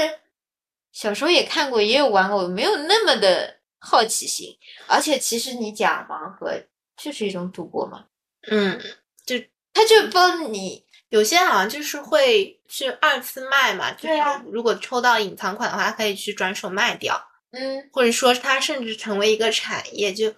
[0.95, 4.49] 小时候也看过，也有玩过，没有那么的好奇心。
[4.86, 6.51] 而且其实你讲盲盒
[6.97, 8.07] 就是一种赌博嘛，
[8.49, 8.80] 嗯，
[9.26, 9.36] 就
[9.72, 17.20] 他就帮你有些好像就是会去二次卖嘛，就是对啊如果抽到隐藏款的话，可以去转手卖掉，
[17.51, 20.12] 嗯或者说它甚至成为一个产业。
[20.14, 20.32] 就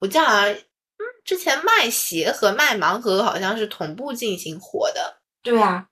[0.00, 5.20] 我记得好像，嗯，之前卖鞋和卖盲盒好像是同步进行火的。
[5.42, 5.88] 对啊，它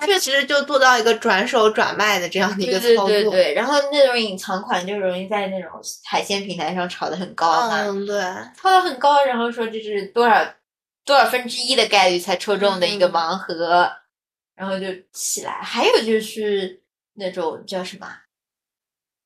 [0.00, 3.08] 确实就做到一个转手转卖的这样的一个操作。
[3.08, 5.70] 对对对，然后那种隐藏款就容易在那种
[6.04, 8.20] 海鲜平台上炒得很高嘛，嗯，对，
[8.56, 10.44] 炒得很高，然后说这是多少
[11.04, 13.90] 多少分之一的概率才抽中的一个嗯盲盒，
[14.54, 15.52] 然后就起来。
[15.62, 16.82] 还有就是
[17.14, 18.06] 那种叫什么，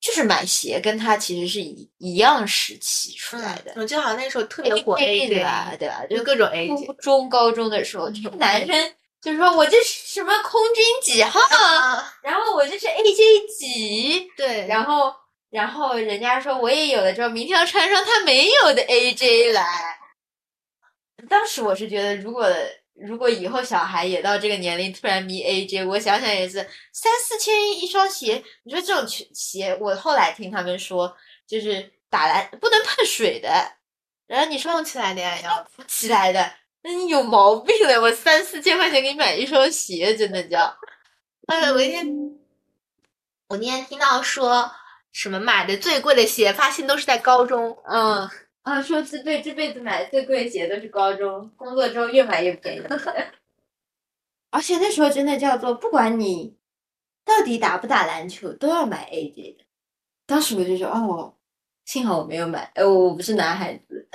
[0.00, 3.72] 就是买鞋，跟它其实是一一样时期出来的。
[3.76, 5.72] 我记得好像那时候特别火 AJ 对吧？
[5.78, 6.02] 对吧？
[6.08, 6.48] 就就各种
[6.86, 15.12] 初中、高中的时候，这个嗯男生就是说我这是什么空军几号，啊，然后我这是 AJ 几，对，然后
[15.50, 19.98] 然后人家说我也有了之后，明天要穿上他没有的 AJ 来。
[21.28, 22.48] 当时我是觉得，如果
[22.94, 26.58] 如果以后小孩也到这个年龄，突然迷 AJ，我想想也是
[26.92, 28.42] 三四千一双鞋。
[28.62, 31.12] 你说这种球鞋，我后来听他们说，
[31.46, 33.48] 就是打篮不能碰水的。
[34.28, 35.66] 然后你说动起来的呀要。
[35.74, 36.52] 浮起来的，那
[36.96, 38.00] 你有毛病了！
[38.00, 40.76] 我三四千块钱给你买一双鞋，真的叫。
[41.46, 42.06] 哎，我那天
[43.48, 44.70] 我那天听到说
[45.12, 47.76] 什么买的最贵的鞋，发现都是在高中。
[47.84, 48.28] 嗯
[48.62, 52.82] 啊，说这对这辈子买的最贵的鞋都是高中，工作之后越买越便宜。
[54.50, 56.56] 而且那时候真的叫做，不管你
[57.24, 59.64] 到底打不打篮球，都要买 AJ 的。
[60.26, 61.34] 当时我就说，哦，
[61.84, 64.08] 幸好我没有买，呃，我不是男孩子，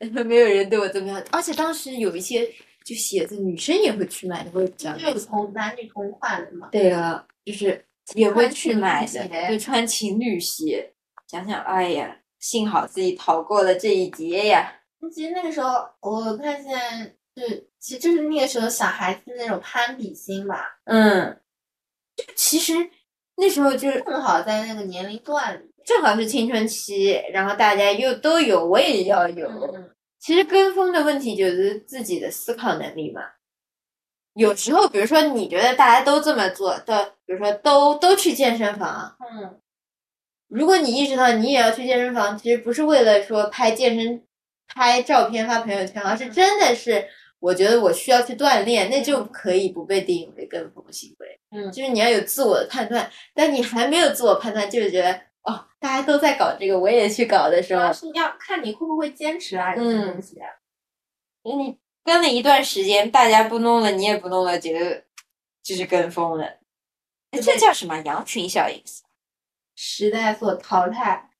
[0.24, 1.22] 没有人对我这么样。
[1.32, 2.48] 而且当时有一些
[2.84, 5.12] 就鞋子，女生也会去买的，我也不知道为什么。
[5.12, 6.68] 就有同男女同款的嘛。
[6.70, 7.84] 对啊，就是
[8.14, 10.92] 也会去买鞋对，穿情侣鞋。
[11.26, 14.72] 想想，哎呀，幸好自己逃过了这一劫呀。
[15.14, 17.42] 其实那个时候，我看见就
[17.78, 21.40] 其实就是那个时候小孩子那种攀比心吧，嗯，
[22.16, 22.74] 就其实
[23.36, 25.67] 那时候就是正好在那个年龄段里。
[25.88, 29.48] 正好是青春期，然后大家又都有，我也要有。
[29.48, 33.22] 嗯，其实跟风的问题就是自己的思考能力嘛。
[34.34, 36.92] 有时候，比如说你觉得大家都这么做，都
[37.24, 39.58] 比如说都都去健身房，嗯，
[40.48, 44.22] 如果你意识到你也要去健身房，其实不是为了说拍健身、
[44.66, 47.02] 拍照片发朋友圈，而是真的是
[47.40, 51.40] 我觉得我需要去锻炼，那就可以不被定义为跟风行为。
[51.50, 55.18] 嗯就是你要有自我的判断，但你还没有自我判断，就是觉得
[55.48, 60.36] 哦，大家都在搞这个，我也去搞的时候是要看你会不会坚持啊，这些嗯东西。
[61.42, 65.04] 你跟了一段时间，大家不弄了，你也不弄了，觉得
[65.62, 66.44] 就是跟风了。
[67.30, 68.82] 哎这叫什么羊群效应？
[69.74, 71.30] 时代所淘汰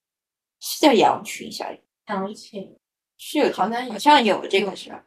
[0.61, 1.78] 是叫羊群效应？
[2.06, 2.78] 羊群。
[3.18, 5.04] 是有，好像有好像有这个是吧？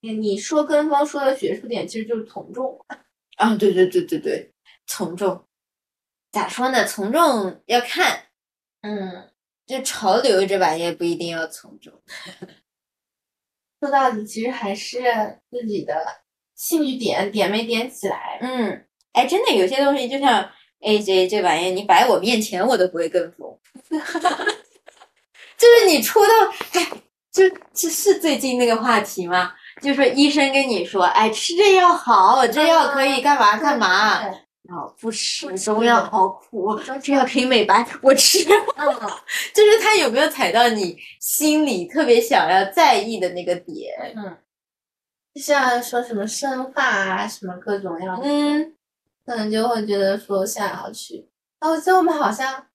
[0.00, 2.78] 你你说跟风说的学术点其实就是从众。
[3.36, 4.52] 啊，对对对对对，
[4.86, 5.42] 从众，
[6.32, 6.84] 咋说呢？
[6.86, 8.24] 从众要看，
[8.80, 9.30] 嗯，
[9.66, 11.92] 就潮流这玩意儿不一定要从众。
[13.80, 14.98] 说到底其实还是
[15.50, 15.94] 自己的
[16.54, 18.38] 兴趣点点没点起来。
[18.40, 23.58] 嗯，哎，真的有些东西就像 AJ 这玩意儿，你摆我面前我都不会跟风。
[25.58, 26.32] 就是你出到，
[26.72, 26.90] 哎，
[27.30, 29.52] 就这是最近那个话题吗？
[29.82, 34.22] 就说医生跟你说，哎，吃这药好，这药可以干嘛 干嘛，
[34.64, 38.38] 对然后不吃中药好苦，这药可以美白，我吃。
[38.76, 38.86] 嗯，
[39.54, 43.92] 就是他有没有踩到你心里特别想要在意的那个点？
[44.16, 44.38] 嗯，
[45.34, 48.74] 就像说什么生发啊，什么各种样，嗯，
[49.26, 51.28] 可能就会觉得说想要去。
[51.58, 52.66] 啊，我记得我们好像，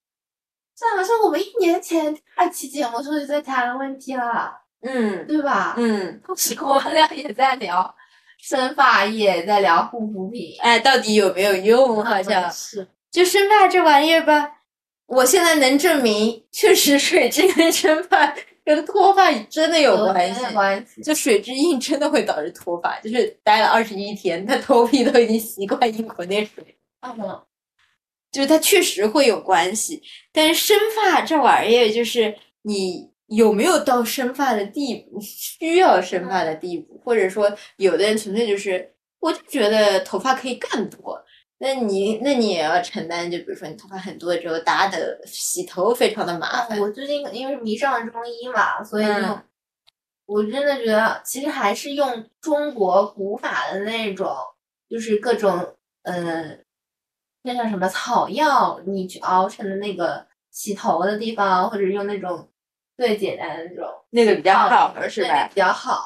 [0.75, 5.73] 这好像我们一年前第二期节目时候就在谈问题了，嗯对吧？
[5.77, 7.95] 嗯，当时我们俩也在聊
[8.38, 12.03] 生发液，在聊护肤品，哎，到底有没有用？
[12.03, 14.49] 好像是，就生发这玩意儿吧，
[15.07, 18.33] 我现在能证明，确实水质跟生发
[18.63, 20.45] 跟脱发真的有关系。
[20.53, 21.01] 关系。
[21.01, 26.77] 就水质硬真的会导致脱发，就是待了二十一天，他头皮都已经习惯一口那水。
[27.01, 27.41] 嗯，
[28.31, 41.23] 就是它确实会有关系，但是生发这玩意儿，就是你有没有到生发的地步，需要生发的地步，或者说有的人纯粹就是，我就觉得头发可以更多，
[41.59, 49.43] 那你那你也要承担，就比如说你头发很多之后打的洗头非常的麻烦，我最近因为迷上了中医嘛，所以就、嗯。
[50.25, 54.28] 我真的觉得其实还是用中国古法的那种，
[54.89, 56.65] 就是各种嗯，
[57.43, 62.45] 那叫什么草药，你去熬成的那个洗头的地方，或者用那种
[62.97, 65.47] 最简单的那种，那个比较好是对吧？
[65.53, 66.01] 比较好。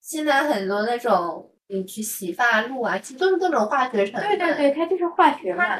[0.00, 4.28] 现在很多那种你去洗发露啊，其实都是各种化学成分。
[4.28, 5.78] 对对对它就是化学嘛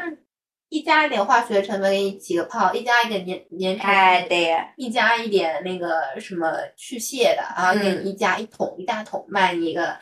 [0.68, 9.96] 一加一点化学成分给你起个泡，一加一点粘粘成哎，对，一加一点那个什么去屑的，然后给嗯你一加一桶一大桶卖你一个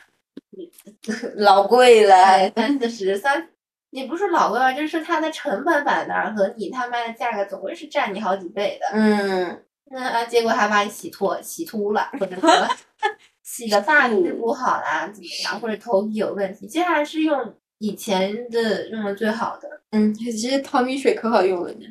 [1.37, 2.15] 老贵了。
[2.15, 3.49] 哎，三四十三，
[3.91, 8.87] 也不是老贵吧，就是它的成本摆在那儿，和你他卖的价格总归是占你好几倍的。
[8.97, 12.49] 嗯，那啊，结果还把你洗脱、洗秃了，或者说
[13.43, 19.69] 洗的发质不好啦，怎么样，或者头皮有问题，其实还是用以前的用的最好的。
[19.91, 21.85] 嗯，其实淘米水可好用了呢。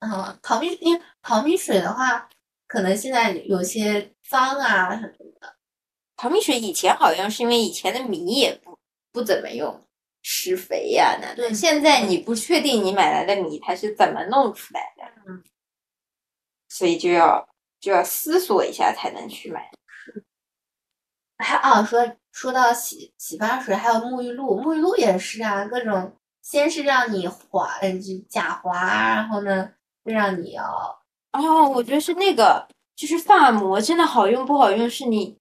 [0.00, 2.28] 嗯，淘米因为淘米水的话，
[2.68, 5.08] 可能现在有些脏啊什么
[5.40, 5.54] 的。
[6.16, 8.78] 淘米水以前好用，是因为以前的米也不
[9.12, 9.82] 不怎么用，
[10.22, 15.42] 施肥呀、那对现在你不确定你买来的米它是怎么弄出来的，嗯，
[16.78, 17.44] 所以就要
[17.80, 19.68] 就要思索一下才能去买。
[21.38, 29.68] 还啊，说说到洗洗发水，还有沐浴露，沐浴露也是啊，各种先是让你滑，嗯，就假滑，然后呢，
[30.04, 30.64] 就让你要
[31.32, 32.64] 哦，我觉得是那个，
[32.94, 35.36] 就是发膜真的好用不好用，是你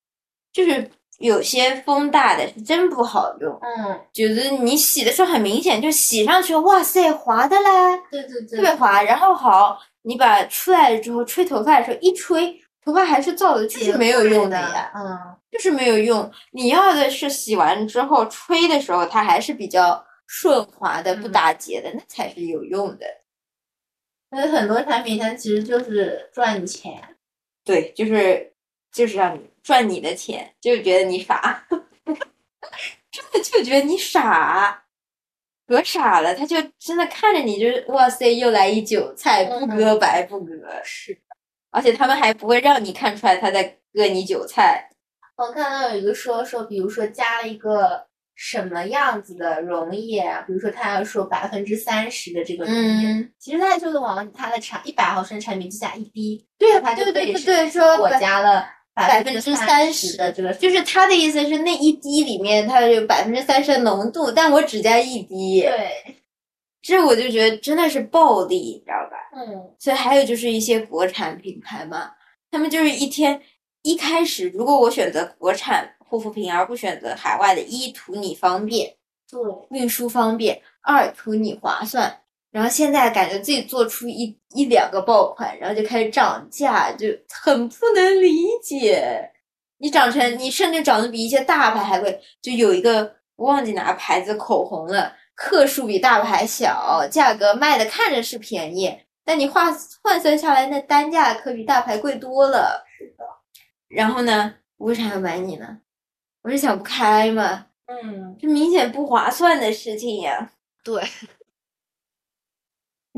[0.52, 7.70] 就是有些风大的是真不好用，嗯，觉得你洗的时候很明显，就洗上去，哇塞，滑的嘞。
[8.12, 15.20] 对对对，特别滑，然后好，你把出来了之后吹头发的时候一吹，头发还是燥的，就是没有用的呀，嗯，
[15.52, 16.32] 就是没有用。
[16.52, 23.06] 你要的是洗完之后吹的时候，它还是比较顺滑的，不嗯打结的，那才是有用的。
[24.30, 27.02] 所以很多产品它其实就是赚你钱，
[27.66, 28.54] 对，就是
[28.94, 31.66] 就是让你赚你的钱，就觉得你傻，
[33.12, 34.86] 真的就觉得你傻。
[35.68, 40.54] 可傻了，他就真的看着你，就是哇塞，又来一韭菜，不割白不割。
[40.84, 41.18] 是。
[41.70, 43.64] 而且他们还不会让你看出来他在
[43.94, 44.90] 割你韭菜。
[45.36, 58.66] 我看到有一个说说，比如说加了一个什么样子的溶液啊，比如说他要说百分之三十的这个溶液，嗯，其实他就是往他的产一百毫升产品就加一滴，对它就对对对，说我加了
[58.98, 66.16] 百分分之三十十的这个，就是他的意思是那一滴里面它有百分之三十的浓度，但我只加一滴，对，
[66.82, 69.18] 这我就觉得真的是暴利，你知道吧？
[69.36, 72.12] 嗯所以还有就是一些国产品牌嘛，
[72.50, 73.40] 他们就是一天
[73.84, 78.96] 一开始，如果我选择国产护肤品而不选择海外的，一图你方便，
[79.30, 79.40] 对，
[79.78, 82.22] 运输方便；二图你划算。
[82.52, 89.30] 然后现在感觉自己做出一一两个爆款，然后就开始涨价，就很不能理解。
[89.80, 98.92] 你长成你甚至长得比一些大牌还贵，就有一个我忘记哪个牌子口红了，克数比大牌小，价格卖的看着是便宜，
[99.24, 99.72] 但你换
[100.02, 102.84] 换算下来，那单价可比大牌贵多了。
[102.98, 103.26] 是的，
[103.88, 105.78] 然后呢，我为啥要买你呢？
[106.42, 110.54] 我是想不开嘛，嗯，这明显不划算的事情呀。
[110.84, 111.04] 对。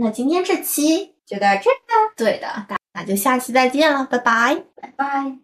[0.02, 2.14] 那今天这期就到这儿了。
[2.16, 4.64] 对的大那就下期再见了拜拜。
[4.76, 5.38] 拜拜。